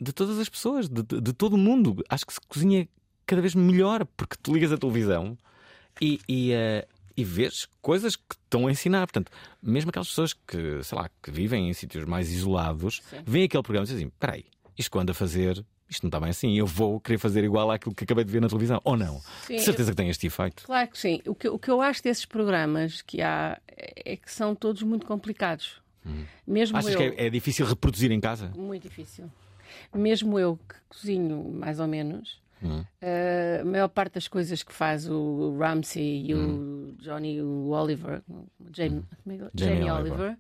[0.00, 2.04] de todas as pessoas, de, de- de todo o mundo?
[2.08, 2.88] Acho que se cozinha
[3.26, 5.36] cada vez melhor, porque tu ligas a televisão
[6.00, 6.86] e, e, eh,
[7.16, 9.06] e vês coisas que estão a ensinar.
[9.06, 9.30] Portanto,
[9.62, 13.84] mesmo aquelas pessoas que, sei lá, que vivem em sítios mais isolados, veem aquele programa
[13.84, 14.44] e dizem assim: espera aí,
[14.76, 15.64] isto que eu ando a fazer.
[15.90, 18.42] Isto não está bem assim, eu vou querer fazer igual àquilo que acabei de ver
[18.42, 19.22] na televisão, ou não?
[19.46, 20.64] Sim, de certeza eu- que tem este efeito.
[20.64, 21.22] Claro que sim.
[21.26, 25.06] O que, o que eu acho desses programas que há é que são todos muito
[25.06, 25.80] complicados.
[26.46, 26.98] Mesmo Achas eu.
[26.98, 28.52] que é, é difícil reproduzir em casa?
[28.54, 29.30] Muito difícil.
[29.94, 32.84] Mesmo eu que cozinho mais ou menos, Hum.
[33.00, 38.22] eh, a maior parte das coisas que faz o Ramsey e o Johnny o Oliver,
[38.74, 39.50] Jamie, como é que- Hum.
[39.54, 40.12] Jamie Jamie Oliver.
[40.20, 40.38] Oliver,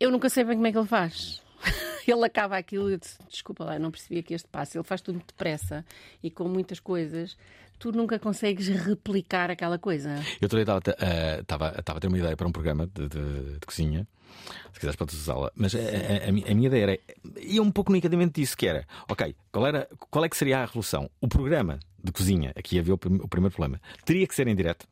[0.00, 1.42] eu nunca sei bem como é que ele faz.
[2.06, 4.76] Ele acaba aquilo e eu disse, desculpa lá, não percebia que este passo.
[4.76, 5.82] Ele faz tudo muito depressa
[6.22, 7.34] e com muitas coisas.
[7.78, 10.14] Tu nunca consegues replicar aquela coisa.
[10.38, 14.06] Eu também estava estava a ter uma ideia para um programa de, de- de cozinha.
[14.72, 15.50] Se quiseres podes usá-la.
[15.54, 16.98] Mas a, a- a mi- a minha ideia era.
[17.40, 20.64] ia um pouco unicamente disso: que era, ok, qual, era, qual é que seria a
[20.64, 21.08] revolução?
[21.20, 24.86] O programa de cozinha, aqui havia o, o primeiro problema, teria que ser em direto.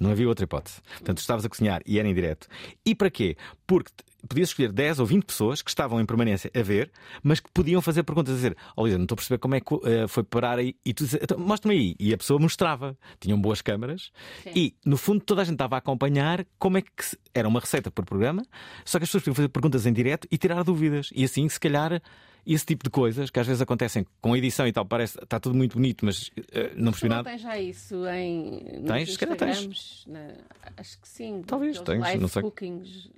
[0.00, 0.80] Não havia outra hipótese.
[0.94, 2.48] Portanto, estavas a cozinhar e era em direto.
[2.84, 3.36] E para quê?
[3.66, 3.92] Porque
[4.26, 6.90] podias escolher 10 ou 20 pessoas que estavam em permanência a ver,
[7.22, 9.60] mas que podiam fazer perguntas a dizer: Ó Luísa, não estou a perceber como é
[9.60, 10.74] que eh, foi parar aí.
[10.84, 11.96] E tu dizes, "Então, mostra-me aí.
[12.00, 12.96] E a pessoa mostrava.
[13.20, 14.10] Tinham boas câmaras.
[14.56, 17.60] E, no fundo, toda a gente estava a acompanhar como é que se- era uma
[17.60, 18.42] receita por programa,
[18.86, 21.10] só que as pessoas podiam fazer perguntas em direto e tirar dúvidas.
[21.14, 22.00] E assim, se calhar.
[22.46, 25.54] Esse tipo de coisas que às vezes acontecem com edição e tal, parece está tudo
[25.54, 27.30] muito bonito, mas eh, não percebi não nada.
[27.30, 29.12] tens já isso em Tens?
[29.12, 30.04] Se calhar tens.
[30.06, 30.34] Na-
[30.76, 31.42] acho que sim.
[31.46, 32.42] Talvez tens, live não sei.
[32.42, 33.10] cookings.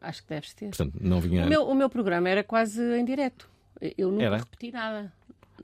[0.00, 0.68] Acho que deves ter.
[0.68, 1.44] Portanto, não vinha.
[1.46, 3.48] O meu, o meu programa era quase em direto.
[3.96, 4.36] Eu nunca Era?
[4.38, 5.12] repeti nada.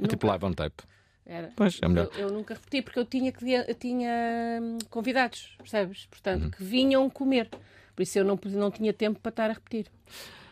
[0.00, 0.82] É tipo live on tape.
[1.26, 1.52] Era.
[1.54, 2.08] Pois, é melhor.
[2.14, 6.06] Eu, eu nunca repeti porque eu tinha, que, eu tinha hum, convidados, percebes?
[6.06, 6.50] Portanto, Uhum.
[6.50, 7.50] que vinham comer.
[7.94, 9.86] Por isso eu não, não tinha tempo para estar a repetir.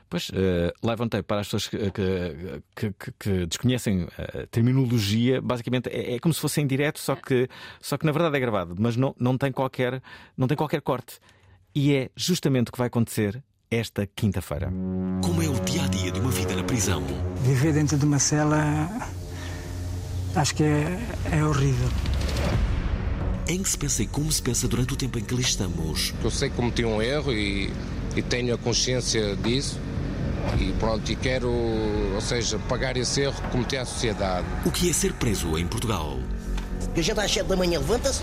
[0.09, 5.89] Pois, eh, levantei para as pessoas que, que- que- que- que desconhecem a terminologia, basicamente
[5.89, 7.49] é, é como se fosse em direto, só que,
[7.81, 10.01] só que na verdade é gravado, mas não, não, tem qualquer,
[10.37, 11.19] não tem qualquer corte.
[11.75, 14.73] E é justamente o que vai acontecer esta quinta-feira.
[15.23, 17.03] Como é o dia a dia de uma vida na prisão?
[17.43, 18.89] Viver dentro de uma cela
[20.37, 20.99] acho que é,
[21.33, 21.89] é horrível.
[23.49, 26.15] Em que se pensa e como se pensa durante o tempo em que ali estamos?
[26.23, 27.73] Eu sei que cometi um erro e,
[28.17, 29.81] e tenho a consciência disso.
[30.59, 34.47] E pronto, e quero, ou seja, pagar esse erro que cometi à sociedade.
[34.65, 36.19] O que é ser preso em Portugal?
[36.97, 38.23] A gente às 7 da manhã levanta-se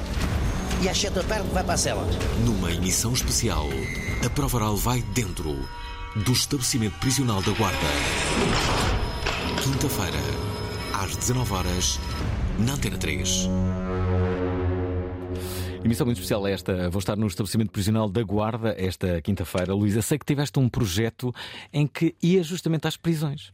[0.82, 2.08] e às 7 da tarde vai para a cela.
[2.46, 3.68] Numa emissão especial,
[4.26, 5.56] a prova oral vai dentro
[6.16, 7.78] do estabelecimento prisional da Guarda.
[9.62, 10.20] Quinta-feira,
[10.94, 12.00] às 19 horas,
[12.60, 13.50] na Antena 3.
[15.84, 16.90] Emissão muito especial esta.
[16.90, 19.74] Vou estar no estabelecimento prisional da Guarda esta quinta-feira.
[19.74, 21.34] Luísa, sei que tiveste um projeto
[21.74, 23.52] em que ia justamente às prisões.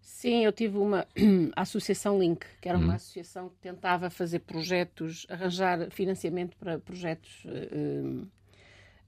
[0.00, 1.06] Sim, eu tive uma
[1.54, 2.96] a Associação Link, que era uma Hum.
[2.96, 8.24] associação que tentava fazer projetos, arranjar financiamento para projetos eh,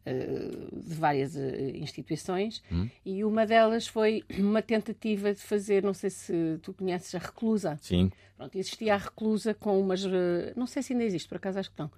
[0.04, 2.62] de várias eh, instituições.
[2.70, 2.88] Hum.
[3.04, 7.78] E uma delas foi uma tentativa de fazer, não sei se tu conheces a Reclusa.
[7.80, 8.10] Sim.
[8.36, 11.70] Pronto, existia a Reclusa com umas, eh, não sei se ainda existe, por acaso acho
[11.70, 11.90] que não,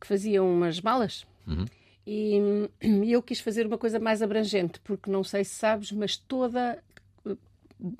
[0.00, 1.26] que faziam umas malas.
[1.46, 1.66] Uhum.
[2.06, 2.38] E,
[2.82, 6.82] e eu quis fazer uma coisa mais abrangente, porque não sei se sabes, mas toda,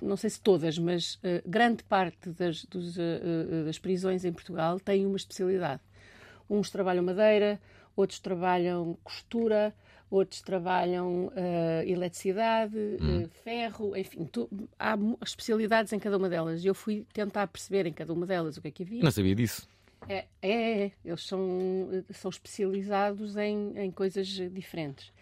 [0.01, 4.33] não sei se todas, mas eh, grande parte das, dos, eh, eh, das prisões em
[4.33, 5.83] Portugal tem uma especialidade.
[6.49, 7.61] Uns trabalham madeira,
[7.97, 9.75] outros trabalham costura,
[10.11, 13.23] outros trabalham eh, eletricidade, Hum.
[13.23, 16.63] eh, ferro, enfim, tu- há especialidades em cada uma delas.
[16.63, 19.03] E eu fui tentar perceber em cada uma delas o que é que havia.
[19.03, 19.67] Não sabia disso.
[20.09, 20.93] É, é, é.
[21.05, 25.13] eles são, são especializados em, em coisas diferentes.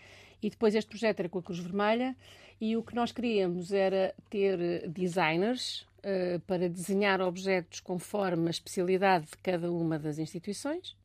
[0.43, 2.17] E depois este projeto era com a Cruz Vermelha
[2.61, 9.27] e o que nós queríamos era ter designers eh, para desenhar objetos conforme a especialidade
[9.27, 10.97] de cada uma das instituições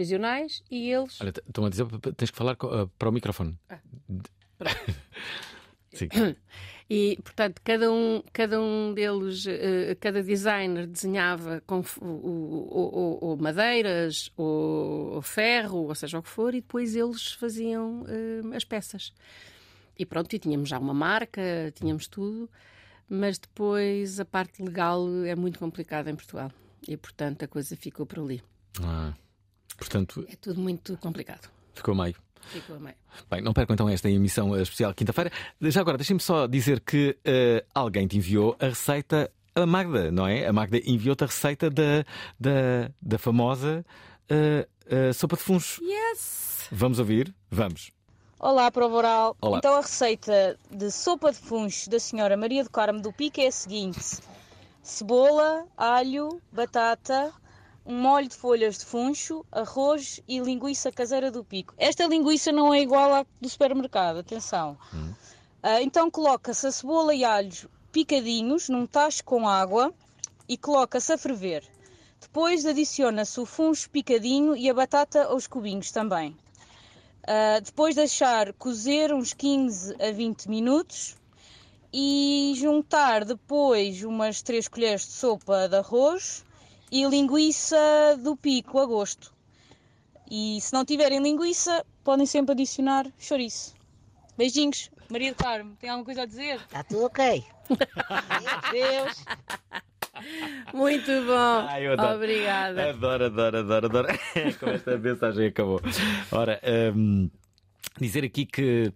[0.00, 1.86] prisionais e eles Olha, estão a dizer
[2.16, 3.58] tens que falar uh, para o microfone.
[5.92, 6.08] Sim.
[6.92, 12.98] E, portanto, cada um, cada um deles, eh, cada designer desenhava com f- o- o-
[12.98, 18.04] o- ou madeiras, ou, ou ferro, ou seja o que for, e depois eles faziam
[18.08, 19.12] eh, as peças.
[19.96, 21.40] E pronto, e tínhamos já uma marca,
[21.76, 22.50] tínhamos tudo,
[23.08, 26.50] mas depois a parte legal é muito complicada em Portugal.
[26.88, 28.42] E, portanto, a coisa ficou por ali.
[28.82, 29.14] Ah,
[29.80, 31.48] portanto, É tudo muito complicado.
[31.74, 32.14] ficou meio.
[32.42, 32.96] Ficou a meio.
[33.30, 35.30] Bem, não percam então esta emissão eh, especial quinta-feira.
[35.60, 40.26] Já agora, deixem-me só dizer que eh, alguém te enviou a receita, a Magda, não
[40.26, 40.46] é?
[40.46, 42.04] A Magda enviou-te a receita da,
[42.38, 43.84] da, da famosa
[44.28, 45.82] eh, eh, sopa de funcho.
[45.84, 46.68] Yes!
[46.72, 47.34] Vamos ouvir?
[47.50, 47.90] Vamos.
[48.38, 49.36] Olá, prova oral.
[49.42, 49.58] Olá.
[49.58, 53.48] Então a receita de sopa de funcho da senhora Maria do Carmo do Pico é
[53.48, 54.00] a seguinte:
[54.82, 57.32] cebola, alho, batata,
[57.84, 61.74] um molho de folhas de funcho, arroz e linguiça caseira do Pico.
[61.78, 64.76] Esta linguiça não é igual à do supermercado, atenção.
[65.62, 69.92] Ah, então coloca-se a cebola e alhos picadinhos num tacho com água
[70.48, 71.64] e coloca-se a ferver.
[72.20, 76.36] Depois adiciona-se o funcho picadinho e a batata aos cubinhos também.
[77.22, 81.16] Uh, depois deixar cozer uns 15 a 20 minutos
[81.92, 86.44] e juntar depois umas 3 colheres de sopa de arroz
[86.90, 87.76] e linguiça
[88.22, 89.32] do pico a gosto.
[90.30, 93.74] E se não tiverem linguiça, podem sempre adicionar chouriço.
[94.36, 94.90] Beijinhos.
[95.10, 96.56] Maria do Carmo, tem alguma coisa a dizer?
[96.56, 97.44] Está tudo ok.
[98.70, 99.24] Deus.
[100.72, 101.66] Muito bom.
[101.68, 102.16] Ai, eu adoro.
[102.16, 102.90] Obrigada.
[102.90, 104.08] Adoro, adoro, adoro, adoro.
[104.60, 105.80] Com esta mensagem acabou.
[106.30, 106.60] Ora,
[106.94, 107.28] hum,
[107.98, 108.92] dizer aqui que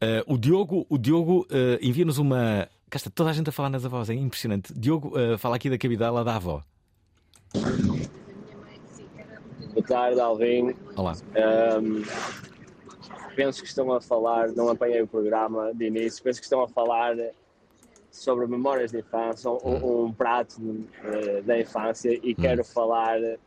[0.00, 2.68] eh, o Diogo, o Diogo eh, envia-nos uma.
[2.88, 4.72] Cá está toda a gente a falar nas avós, é impressionante.
[4.72, 6.62] Diogo eh, fala aqui da cabidela da avó.
[9.72, 10.74] Boa tarde, Alvin.
[10.96, 11.12] Olá.
[11.34, 12.02] Ahm,
[13.34, 16.68] penso que estão a falar, não apanhei o programa de início, penso que estão a
[16.68, 17.14] falar
[18.10, 23.38] sobre memórias de infância, um, um prato eh, da infância, e quero falar de,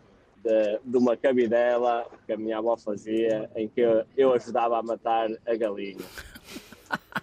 [0.86, 5.30] de uma cabidela que a minha avó fazia, em que eu, eu ajudava a matar
[5.46, 6.06] a galinha.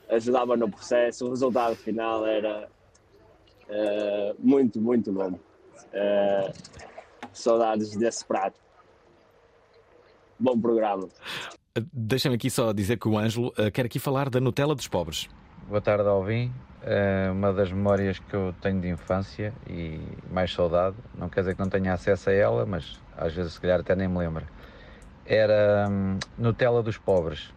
[0.09, 2.68] Ajudava no processo, o resultado final era
[3.68, 5.39] eh, muito, muito bom.
[5.99, 6.53] Eh,
[7.33, 8.61] saudades desse prato.
[10.39, 11.09] Bom programa.
[11.91, 15.27] Deixa-me aqui só dizer que o Ângelo eh, quer aqui falar da Nutella dos pobres.
[15.67, 16.53] boa tarde, Alvin.
[16.83, 19.99] É uma das memórias que eu tenho de infância e
[20.31, 23.61] mais saudade, não quer dizer que não tenha acesso a ela, mas às vezes se
[23.61, 24.47] calhar até nem me lembro.
[25.25, 27.53] Era hum, Nutella dos pobres,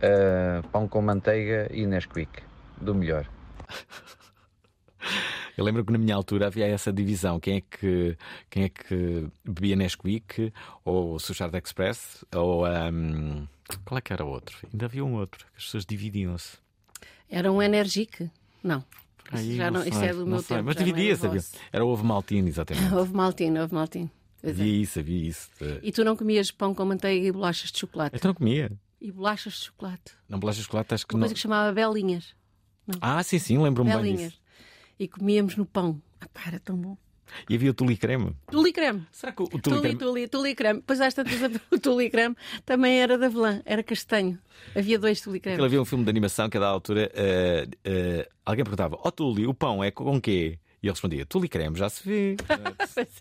[0.00, 2.42] eh, pão com manteiga e Nesquik,
[2.80, 3.26] do melhor.
[5.56, 8.16] Eu lembro que na minha altura havia essa divisão: quem é que,
[8.50, 10.52] quem é que bebia Nesquik,
[10.84, 12.64] ou Sushard Express, ou.
[12.66, 13.46] hum,
[13.84, 14.56] qual é que era o outro?
[14.72, 16.58] Ainda havia um outro, que as pessoas dividiam-se.
[17.28, 18.30] Era um Energique?
[18.62, 18.84] Não.
[19.32, 20.66] Isso, Aí, já não, sei, isso é do meu sei, tempo.
[20.66, 21.16] Mas não é havia.
[21.16, 21.56] vosso.
[21.72, 22.86] Era ovo maltino, exatamente.
[22.94, 24.10] Houve maltino, houve maltino.
[24.40, 24.62] Pois é.
[24.62, 25.50] Havia isso, havia isso.
[25.82, 28.14] E tu não comias pão com manteiga e bolachas de chocolate?
[28.14, 28.70] Então não comia.
[29.00, 30.12] E bolachas de chocolate?
[30.28, 31.24] Não bolachas de chocolate, acho que Uma não.
[31.24, 32.34] coisa que chamava belinhas.
[33.00, 34.32] Ah, sim, sim, lembro-me bem Belinhas.
[34.32, 34.42] disso.
[34.98, 36.00] E comíamos no pão.
[36.20, 36.96] Ah, pá, era tão bom.
[37.50, 38.34] E havia o tuli creme.
[38.50, 39.04] Tuli creme.
[39.10, 40.28] Será que o Tuli, tuli tuli, creme.
[40.28, 40.82] tuli, creme.
[40.86, 41.34] Pois às tantas
[41.72, 44.38] o tuli creme também era da Velã, era castanho.
[44.74, 45.62] Havia dois tuli creme.
[45.62, 49.46] Havia um filme de animação que a da altura eh, eh, alguém perguntava: Ó Tuli,
[49.46, 50.58] o pão é com quê?
[50.82, 52.36] E ele respondia: Tuli creme, já se vê.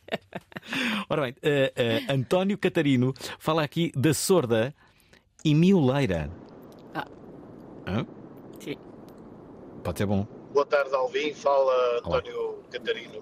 [1.09, 4.73] Ora bem, eh, António Catarino fala aqui da sorda
[5.43, 6.30] e mioleira.
[6.93, 7.07] Ah.
[7.88, 8.05] Hã?
[8.59, 8.76] Sim.
[9.84, 10.34] Pode ser bom.
[10.55, 11.33] Boa tarde, Alvin.
[11.33, 13.21] Fala António Catarino.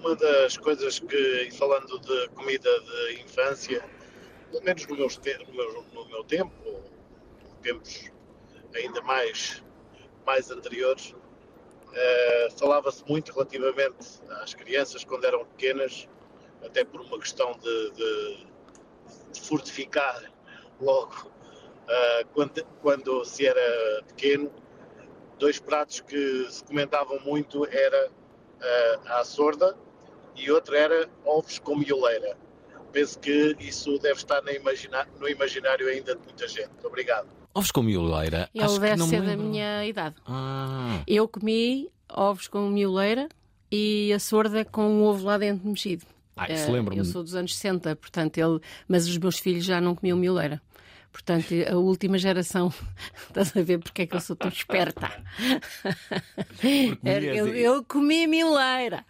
[0.00, 3.84] Uma das coisas que, falando de comida de infância,
[4.50, 6.82] pelo menos no meu, no meu, no meu tempo, ou
[7.62, 8.10] tempos
[8.74, 9.62] ainda mais,
[10.24, 11.14] mais anteriores,
[11.92, 16.08] eh, falava-se muito relativamente às crianças quando eram pequenas,
[16.64, 18.46] até por uma questão de, de-
[19.30, 20.22] de fortificar
[20.80, 21.30] logo
[21.86, 24.50] eh, quando, quando se era pequeno,
[25.38, 28.10] dois pratos que se comentavam muito era
[28.60, 29.76] eh, a sorda
[30.36, 32.36] e outro era ovos com mioleira.
[32.92, 36.70] Penso que isso deve estar na imagina- no imaginário ainda de muita gente.
[36.84, 37.28] Obrigado.
[37.54, 38.48] Ovos com mioleira.
[38.54, 40.14] Ele acho que deve ser da minha idade.
[40.26, 41.00] Ah.
[41.06, 43.28] Eu comi ovos com mioleira
[43.70, 46.04] e a sorda com um ovo lá dentro mexido.
[46.36, 46.98] Ah, isso Eh, lembro-me.
[47.00, 48.60] Eu sou dos anos 60, portanto, ele...
[48.86, 50.60] mas os meus filhos já não comiam mioleira.
[51.16, 52.70] Portanto, a última geração,
[53.28, 55.10] estás a ver porque é que eu sou tão esperta?
[57.34, 59.02] Eu, eu comi mioleira.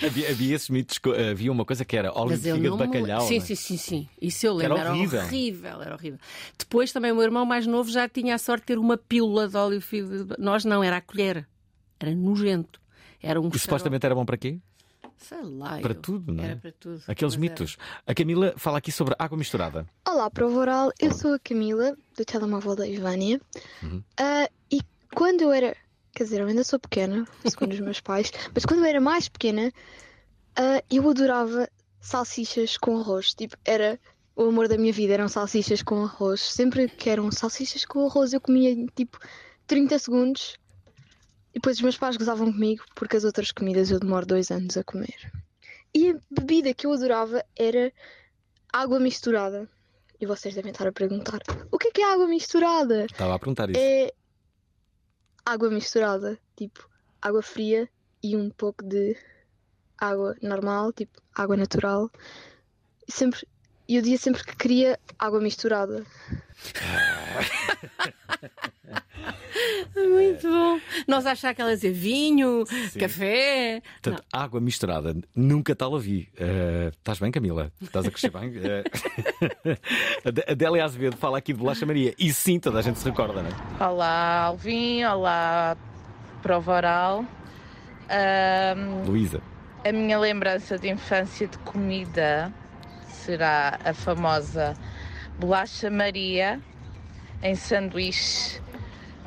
[0.00, 2.86] Havia, havia esses mitos, co- havia uma coisa que era óleo Mas de fígado de
[2.86, 3.20] bacalhau.
[3.22, 3.40] Sim, é?
[3.40, 4.08] sim, sim, sim.
[4.22, 4.88] Isso eu Que era lembro.
[4.88, 5.20] Era horrível.
[5.22, 5.82] horrível.
[5.82, 6.18] era horrível.
[6.56, 9.48] Depois também o meu irmão mais novo já tinha a sorte de ter uma pílula
[9.48, 10.24] de óleo de fígado.
[10.26, 11.44] de- Nós não, era a colher.
[11.98, 12.80] Era nojento.
[13.20, 14.60] Era um E supostamente era bom para quê?
[15.16, 15.78] Sei lá.
[15.80, 16.48] Para eu- tudo, não é?
[16.48, 17.02] Era para tudo.
[17.06, 17.52] Aqueles Mas era.
[17.52, 17.76] mitos.
[18.06, 19.86] A Camila fala aqui sobre água misturada.
[20.08, 20.92] Olá, prova oral.
[20.98, 23.40] Eu sou a Camila, do telemóvel da Ivânia.
[23.82, 24.02] Uhum.
[24.18, 24.80] Ah, e
[25.14, 25.76] quando eu era.
[26.12, 29.28] Quer dizer, eu ainda sou pequena, segundo os meus pais, mas quando eu era mais
[29.28, 29.70] pequena,
[30.56, 31.68] ah, eu adorava
[32.00, 33.34] salsichas com arroz.
[33.34, 33.98] Tipo, era.
[34.36, 36.40] O amor da minha vida eram salsichas com arroz.
[36.40, 39.18] Sempre que eram salsichas com arroz, eu comia tipo
[39.66, 40.56] 30 segundos.
[41.50, 44.76] E depois os meus pais gozavam comigo porque as outras comidas eu demoro dois anos
[44.76, 45.32] a comer.
[45.94, 47.92] E a bebida que eu adorava era
[48.72, 49.68] água misturada.
[50.20, 51.40] E vocês devem estar a perguntar:
[51.70, 53.06] o que é que é água misturada?
[53.06, 53.80] Estava a perguntar isso.
[53.80, 54.12] É
[55.44, 56.88] água misturada, tipo
[57.20, 57.88] água fria
[58.22, 59.16] e um pouco de
[59.98, 62.10] água normal, tipo água natural.
[63.08, 63.48] E sempre,
[63.88, 66.04] eu dizia sempre que queria água misturada.
[69.96, 70.80] Muito bom.
[71.06, 72.64] Nós achávamos que ela ia dizer vinho,
[72.98, 73.82] café.
[74.02, 75.14] Portanto, água misturada.
[75.34, 76.28] Nunca tal a vi.
[76.38, 77.70] Eh, estás bem, Camila?
[77.80, 78.52] Estás a crescer bem?
[78.56, 78.84] Eh,
[80.24, 82.14] a De- a Délia Azevedo fala aqui de Bolacha Maria.
[82.18, 83.88] E sim, toda a gente se recorda, não é?
[83.88, 85.04] Olá, Alvin.
[85.04, 85.76] Olá,
[86.42, 87.24] prova oral.
[88.08, 89.40] Ahm, Luísa.
[89.84, 92.52] a minha lembrança de infância de comida
[93.08, 94.74] será a famosa
[95.38, 96.60] bolacha Maria
[97.42, 98.60] em sanduíche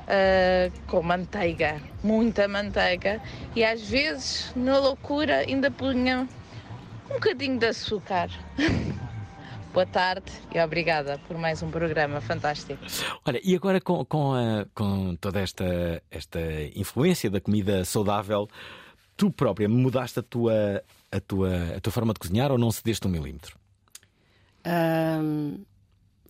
[0.07, 3.21] ah, com manteiga, muita manteiga
[3.55, 6.27] e às vezes, na loucura, ainda punha
[7.09, 8.29] um bocadinho de açúcar.
[9.73, 12.79] Boa tarde e obrigada por mais um programa fantástico.
[13.25, 16.39] Olha, e agora com, com, a- com toda esta, esta
[16.75, 18.47] influência da comida saudável,
[19.17, 23.07] tu própria mudaste a tua, a, tua, a tua forma de cozinhar ou não cedeste
[23.07, 23.57] um milímetro?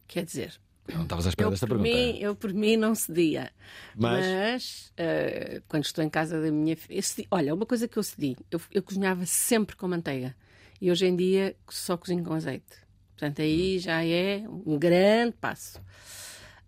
[0.08, 0.54] Quer dizer,
[0.88, 1.90] Não estavas à espera eu desta pergunta.
[1.90, 3.52] mim, eu por mim não cedia.
[3.96, 7.02] Mas- Mas, ah, quando estou em casa da minha filha.
[7.32, 10.36] Olha, uma coisa que eu cedi, eu, eu cozinhava sempre com manteiga.
[10.82, 12.84] E hoje em dia só cozinho com azeite.
[13.12, 15.80] Portanto, aí já é um grande passo.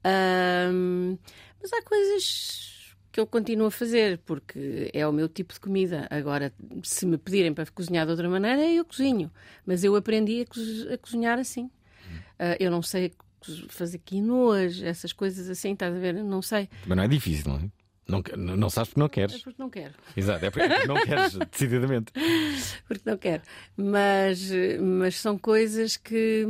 [0.03, 1.17] Ahm,
[1.61, 6.07] mas há coisas que eu continuo a fazer, porque é o meu tipo de comida.
[6.09, 6.53] Agora,
[6.83, 9.31] se me pedirem para cozinhar de outra maneira, eu cozinho.
[9.65, 11.69] Mas eu aprendi a, co- a cozinhar assim.
[12.37, 13.13] Ah, eu não sei
[13.69, 16.13] fazer quinoas, essas coisas assim, estás a ver?
[16.13, 16.69] Não sei.
[16.85, 17.69] Mas não é difícil, não é?
[18.07, 18.21] Não,
[18.55, 19.41] não sabes porque não É queres.
[19.41, 19.93] porque não quero.
[20.15, 22.13] Exato, é porque é não queres, decididamente.
[22.87, 23.41] Porque não quero.
[23.75, 26.45] Mas, mas são coisas que.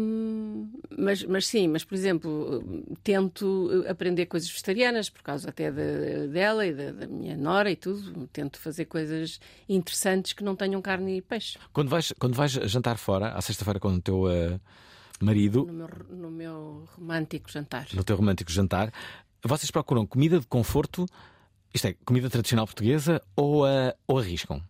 [0.98, 2.62] Mas, mas sim, mas por exemplo,
[3.04, 7.78] tento aprender coisas vegetarianas por causa até da- dela e da, da minha nora e
[7.78, 8.28] tudo.
[8.34, 9.40] Tento fazer coisas
[9.70, 11.58] interessantes que não tenham carne e peixe.
[11.72, 14.60] Quando vais, quando vais jantar fora, à sexta-feira, com o teu eh,
[15.24, 17.88] marido, No meu, no meu romântico jantar.
[17.94, 18.92] no teu romântico jantar,
[19.44, 21.06] vocês procuram comida de conforto,
[21.74, 24.62] isto é, comida tradicional portuguesa, ou, eh, ou arriscam?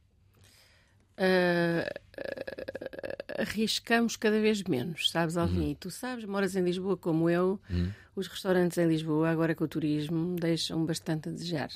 [1.17, 1.87] Ah,
[2.17, 5.71] ah, arriscamos cada vez menos, sabes, Alvin?
[5.71, 7.89] E Tu sabes, moras em Lisboa como eu, Hum.
[8.15, 11.69] os restaurantes em Lisboa, agora com o turismo, deixam bastante a desejar.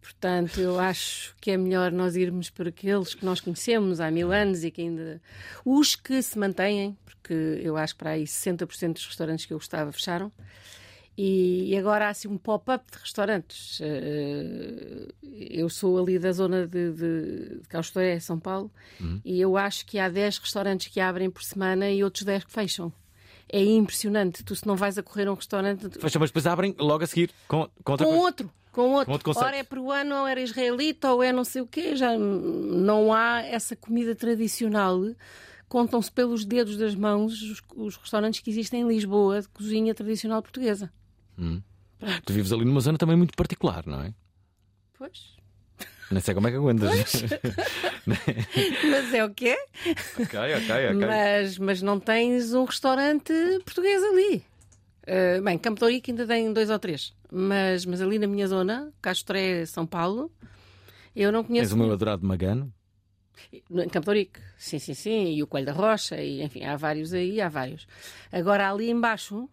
[0.00, 4.32] Portanto, eu acho que é melhor nós irmos por aqueles que nós conhecemos há mil
[4.32, 5.20] anos e que ainda.
[5.62, 9.58] Os que se mantêm, porque eu acho que para aí 60% dos restaurantes que eu
[9.58, 10.30] gostava fecharam.
[11.22, 13.78] E, agora há assim um pop-up de restaurantes.
[13.82, 15.08] Eh,
[15.50, 19.20] eu sou ali da zona de, de, de Caustoré, São Paulo, Uhum.
[19.24, 22.52] e eu acho que há 10 restaurantes que abrem por semana e outros 10 que
[22.52, 22.90] fecham.
[23.52, 24.42] É impressionante.
[24.44, 25.90] Tu, se não vais a correr a um restaurante.
[25.98, 29.06] Fecha, mas depois abrem logo a seguir com, com outra Com outro, com outro.
[29.06, 29.46] Com outro conceito.
[29.46, 31.96] Ora é peruano, ou era israelita, ou é não sei o quê.
[31.96, 35.02] Já não há essa comida tradicional.
[35.70, 40.42] Contam-se pelos dedos das mãos os, os restaurantes que existem em Lisboa de cozinha tradicional
[40.42, 40.92] portuguesa.
[41.38, 41.62] Hum.
[42.24, 44.12] Tu vives ali numa zona também muito particular, não é?
[44.98, 45.36] Pois.
[46.10, 46.90] Não sei como é que aguentas.
[48.04, 49.56] Mas é o quê?
[50.18, 51.06] ok, ok, ok.
[51.06, 53.32] Mas, mas não tens um restaurante
[53.64, 54.44] português ali.
[55.06, 57.14] Uh, bem, Campo de Ourique ainda tem dois ou três.
[57.30, 60.32] Mas, mas ali na minha zona, Castré, São Paulo,
[61.14, 61.74] eu não Tens conheço.
[61.76, 62.72] o meu adorado Magano.
[63.52, 67.12] Em Campo de sim, sim, sim, e o Coelho da Rocha, e enfim, há vários
[67.12, 67.86] aí, há vários.
[68.30, 69.48] Agora ali embaixo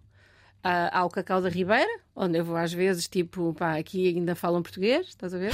[0.64, 4.36] há, há o Cacau da Ribeira, onde eu vou às vezes, tipo, pá, aqui ainda
[4.36, 5.52] falam português, estás a ver?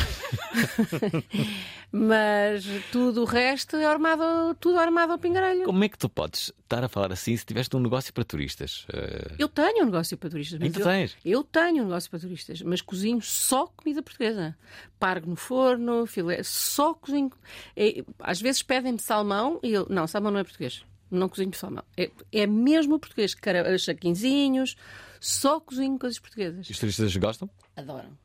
[1.95, 5.63] Mas tudo o resto é armado, tudo armado ao pingarelho.
[5.65, 8.87] Como é que tu podes estar a falar assim se tiveste um negócio para turistas?
[8.91, 10.57] Eh, Eu tenho um negócio para turistas.
[10.59, 11.17] mas Ainda eu, tens?
[11.23, 14.57] Eu tenho um negócio para turistas, mas cozinho só comida portuguesa.
[14.97, 17.31] Pargo no forno, filé, só cozinho.
[17.75, 19.85] É, às vezes pedem-me salmão e eu.
[19.87, 20.83] Não, salmão não é português.
[21.11, 21.83] Não cozinho salmão.
[21.95, 23.35] É, é mesmo português.
[23.35, 24.75] Cara, chaquinzinhos,
[25.19, 26.67] só cozinho coisas portuguesas.
[26.67, 27.47] E os turistas gostam?
[27.75, 28.17] Adoram.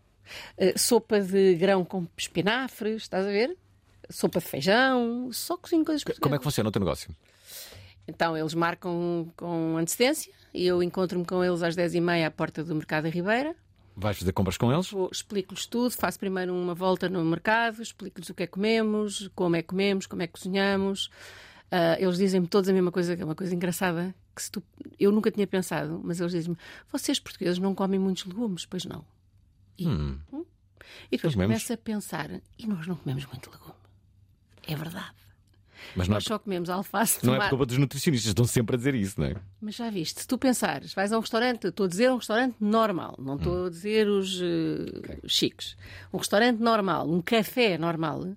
[0.57, 3.57] Eh, sopa de grão com espinafres, estás a ver?
[4.11, 6.22] Sopa de feijão, só cozinho coisas portuguesas.
[6.22, 7.14] Como é que funciona o teu negócio?
[8.07, 12.74] Então eles marcam com antecedência e eu encontro-me com eles às 10h30 à porta do
[12.74, 13.55] Mercado da Ribeira.
[13.95, 14.91] Vais fazer compras com eles?
[15.12, 19.57] Explico-lhes tudo, faço primeiro uma volta no mercado, explico-lhes o que é que comemos, como
[19.57, 21.11] é que comemos, como é que cozinhamos.
[21.70, 24.62] Ah, eles dizem-me todos a mesma coisa, que é uma coisa engraçada, que tu-
[24.99, 26.57] eu nunca tinha pensado, mas eles dizem-me:
[26.91, 29.05] vocês portugueses não comem muitos legumes, pois não.
[29.81, 30.18] Hum.
[31.11, 31.55] E depois Comemos.
[31.55, 33.74] começo a pensar: e nós não comemos muito legume.
[34.66, 35.29] É verdade.
[35.95, 38.74] Mas não é, nós só comemos alface, não é por culpa dos nutricionistas, estão sempre
[38.74, 39.37] a dizer isso, não é?
[39.61, 42.57] Mas já viste, se tu pensares, vais a um restaurante, estou a dizer um restaurante
[42.61, 45.76] normal, não estou a dizer os eh, chiques.
[46.12, 48.37] Um restaurante normal, um café normal,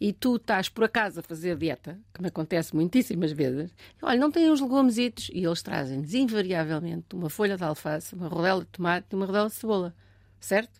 [0.00, 3.72] e tu estás por acaso a fazer dieta, que me acontece muitíssimas vezes,
[4.02, 8.60] olha, não têm os legumesitos, e eles trazem-nos invariavelmente uma folha de alface, uma rodela
[8.60, 9.94] de tomate e uma rodela de cebola.
[10.40, 10.79] Certo?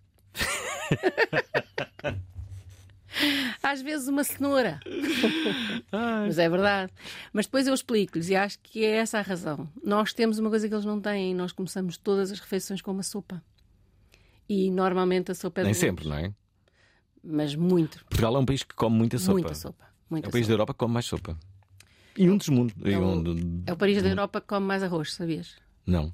[3.63, 4.81] Às vezes uma cenoura.
[5.93, 6.93] Mas é verdade.
[7.33, 9.69] Mas depois eu explico-lhes e acho que é essa a razão.
[9.83, 11.35] Nós temos uma coisa que eles não têm.
[11.35, 13.43] Nós começamos todas as refeições com uma sopa.
[14.49, 16.05] E normalmente a sopa é de Nem legumes.
[16.05, 16.33] sempre, não é?
[17.23, 18.05] Mas muito.
[18.07, 19.33] Portugal é um país que come muita sopa.
[19.33, 19.85] Muita sopa.
[20.09, 20.49] Muita é o país sopa.
[20.49, 21.39] da Europa que come mais sopa.
[22.17, 22.75] E um dos mundos.
[22.85, 25.57] É o, um é o país da Europa que come mais arroz, sabias?
[25.87, 26.13] Não.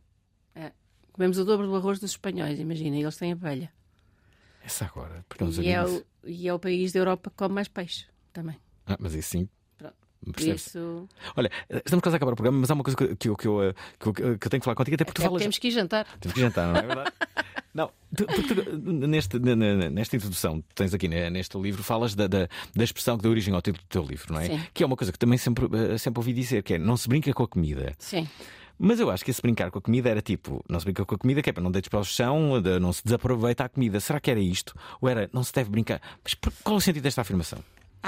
[0.54, 0.72] É.
[1.12, 2.96] Comemos o dobro do arroz dos espanhóis, imagina.
[2.96, 3.72] E eles têm abelha.
[4.66, 5.24] Essa agora.
[5.28, 6.04] Porque não E sabia é, disso.
[6.24, 8.56] o, e é o país da Europa que come mais peixe também.
[8.86, 9.48] Ah, mas isso sim.
[10.38, 11.08] Isso.
[11.36, 13.46] Olha, estamos quase a acabar o programa, mas há uma coisa que, que, eu- que
[13.46, 15.40] eu, eh, que, eu, que eu tenho que falar contigo, até porque tu falas.
[15.40, 16.04] temos que ir jantar.
[16.18, 17.12] Temos que jantar, não é verdade?
[17.72, 22.48] Não, tu- tu, neste, nesta introdução que tens aqui né, neste livro, falas da, da,
[22.74, 24.46] da expressão que deu origem ao título do teu livro, não é?
[24.46, 24.60] Sim.
[24.72, 27.06] Que é uma coisa que também sempre, eh, sempre ouvi dizer, que é não se
[27.06, 27.92] brinca com a comida.
[27.98, 28.26] Sim.
[28.78, 31.14] Mas eu acho que esse brincar com a comida era tipo, não se brinca com
[31.14, 33.98] a comida, que é para não deites para o chão, não se desaproveita a comida.
[34.00, 34.74] Será que era isto?
[35.00, 36.00] Ou era não se deve brincar?
[36.22, 37.58] Mas qual é o sentido desta afirmação?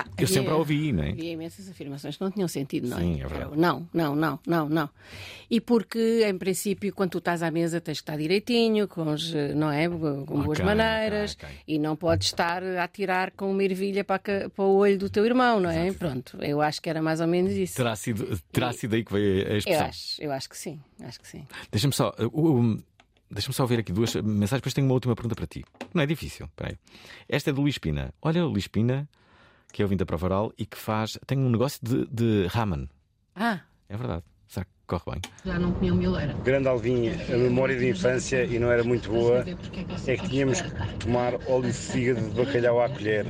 [0.01, 1.11] Ah, Eu havia- sempre a ouvi, não é?
[1.11, 3.01] Havia imensas afirmações que não tinham sentido, não é?
[3.01, 3.57] Sim, é verdade.
[3.57, 4.91] Não, não, não, não, não.
[5.51, 9.33] E porque, em princípio, quando tu estás à mesa, tens que estar direitinho, com, os,
[9.57, 9.89] não é?
[9.89, 11.37] com boas Ok, maneiras,
[11.67, 15.25] e não podes estar a atirar com uma ervilha para, para o olho do teu
[15.27, 15.93] irmão, não é?
[15.93, 17.75] Pronto, eu acho que era mais ou menos isso.
[17.77, 19.87] Terá sido, terá sido aí que veio a Eu expressão.
[19.87, 21.45] acho, eu acho que sim, acho que sim.
[21.73, 22.15] Deixa-me só.
[22.21, 22.79] uh, o-
[23.31, 25.63] Deixa-me só ver aqui duas mensagens, depois tenho uma última pergunta para ti.
[25.93, 26.79] Não é difícil, peraí.
[27.29, 28.15] Esta é do Luís Pina.
[28.23, 29.07] Olha Luís Pina,
[29.73, 31.19] que é o da Prova Oral e que faz.
[31.27, 32.89] tem um negócio de, de ramen.
[33.35, 34.23] Ah, É verdade.
[34.49, 35.21] Será que corre bem?
[35.45, 36.33] Já não comiam mileira.
[36.43, 39.45] Grande Alvin, a memória de infância, e não era muito boa,
[40.07, 43.27] é que tínhamos que tomar óleo de fígado de bacalhau à colher.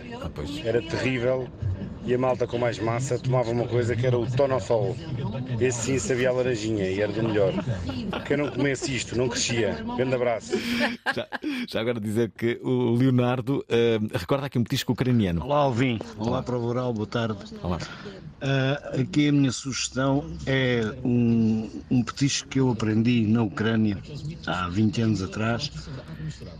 [0.64, 1.48] Era terrível
[2.08, 4.96] e a malta com mais massa tomava uma coisa que era o tonofol.
[5.60, 7.52] Esse sim sabia a laranjinha e era do melhor.
[8.26, 9.84] Quem não comesse isto não crescia.
[9.94, 10.56] Grande abraço.
[11.14, 11.28] Já,
[11.68, 15.44] já agora dizer que o Leonardo eh, recorda aqui um petisco ucraniano.
[15.44, 15.98] Olá, Alvin.
[16.16, 16.94] Olá, Prova Oral.
[16.94, 17.38] Boa tarde.
[17.62, 17.78] Olá.
[18.40, 23.98] Ah, aqui a minha sugestão é um, um petisco que eu aprendi na Ucrânia
[24.46, 25.70] há 20 anos atrás,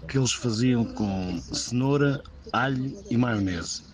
[0.07, 2.22] que eles faziam com cenoura,
[2.53, 3.88] alho e maionese.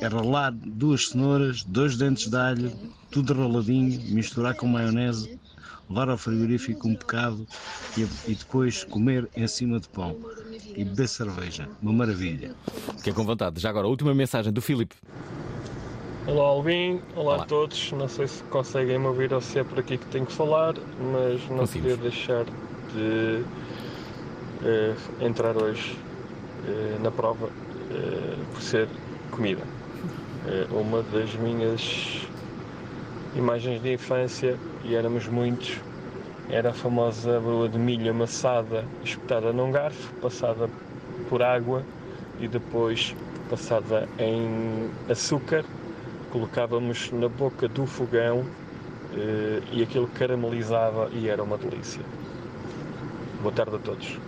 [0.00, 2.72] Era lá duas cenouras, dois dentes de alho,
[3.10, 5.38] tudo raladinho, misturar com maionese,
[5.90, 7.46] levar ao frigorífico um bocado
[7.96, 10.16] e, e depois comer em cima de pão
[10.76, 11.68] e beber cerveja.
[11.82, 12.54] Uma maravilha.
[13.02, 13.60] Que é com vontade.
[13.60, 14.94] Já agora, a última mensagem do Filipe.
[16.26, 17.90] Olá Alvin, olá, a todos.
[17.92, 20.74] Não sei se conseguem me ouvir ou se é por aqui que tenho que falar,
[21.12, 21.70] mas não Conseguimos.
[21.72, 22.44] queria deixar
[22.94, 23.42] de
[24.62, 25.96] eh, entrar hoje
[26.66, 27.48] eh, na prova
[27.90, 28.88] eh, por ser
[29.30, 29.62] comida.
[30.46, 32.26] Eh, uma das minhas
[33.34, 35.78] imagens de infância, e éramos muitos,
[36.48, 40.68] era a famosa broa de milho amassada, espetada num garfo, passada
[41.28, 41.82] por água
[42.40, 43.14] e depois
[43.50, 45.64] passada em açúcar
[46.30, 48.46] colocávamos na boca do fogão
[49.14, 52.02] eh, e aquilo caramelizava e era uma delícia.
[53.42, 54.18] Boa tarde a todos.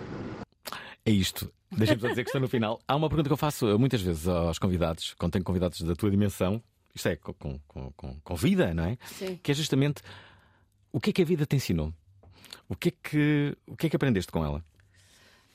[1.05, 1.51] É isto.
[1.71, 2.81] Deixa-me só dizer que estou no final.
[2.87, 6.11] Há uma pergunta que eu faço muitas vezes aos convidados, quando tenho convidados da tua
[6.11, 6.61] dimensão.
[6.93, 8.97] Isto é, com, com, com, com vida, não é?
[9.05, 9.39] Sim.
[9.41, 10.01] Que é justamente
[10.91, 11.93] o que é que a vida te ensinou?
[12.67, 14.63] O que é que, o que, é que aprendeste com ela?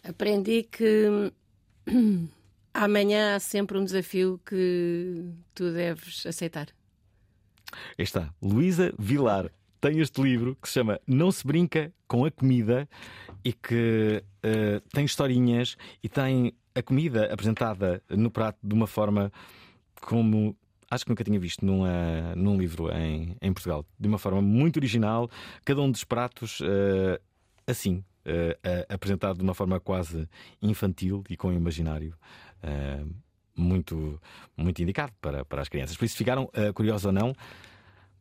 [0.08, 1.32] aprendi que
[2.72, 6.68] amanhã há sempre um desafio que tu deves aceitar.
[7.98, 9.50] Aí está, Luísa Vilar
[9.87, 12.89] tem este livro que se chama Não se brinca com a comida
[13.45, 19.32] e que eh, tem historinhas e tem a comida apresentada no prato de uma forma
[20.01, 20.57] como
[20.91, 23.87] acho que nunca tinha visto numa, num livro em, em Portugal.
[23.99, 25.30] De uma forma muito original,
[25.64, 27.20] cada um dos pratos eh,
[27.64, 30.28] assim, eh, apresentado de uma forma quase
[30.61, 32.14] infantil e com imaginário.
[33.57, 34.20] muito,
[34.57, 35.97] muito indicado para, para as crianças.
[35.97, 37.32] Por isso, ficaram eh, curiosos ou não,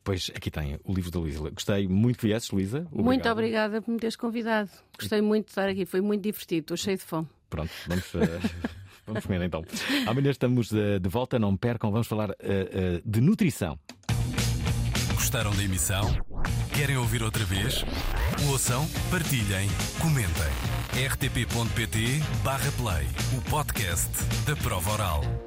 [0.06, 1.50] Pois aqui tem o livro da Luísa.
[1.50, 2.88] Gostei muito que viesses, Luísa.
[2.92, 4.70] Muito obrigada por me teres convidado.
[5.00, 6.62] Gostei muito de estar aqui, foi muito divertido.
[6.62, 7.28] Estou cheio de fome.
[7.50, 8.40] Pronto, vamos, eh,
[9.08, 9.66] vamos comer então.
[10.06, 13.80] Amanhã estamos eh, de volta, não percam, vamos falar eh, de nutrição.
[15.16, 16.16] Gostaram da emissão?
[16.72, 17.84] Querem ouvir outra vez?
[18.48, 19.68] Ouçam, partilhem,
[20.00, 20.30] comentem.
[21.10, 24.12] rtp.pt/play o podcast
[24.46, 25.45] da prova oral.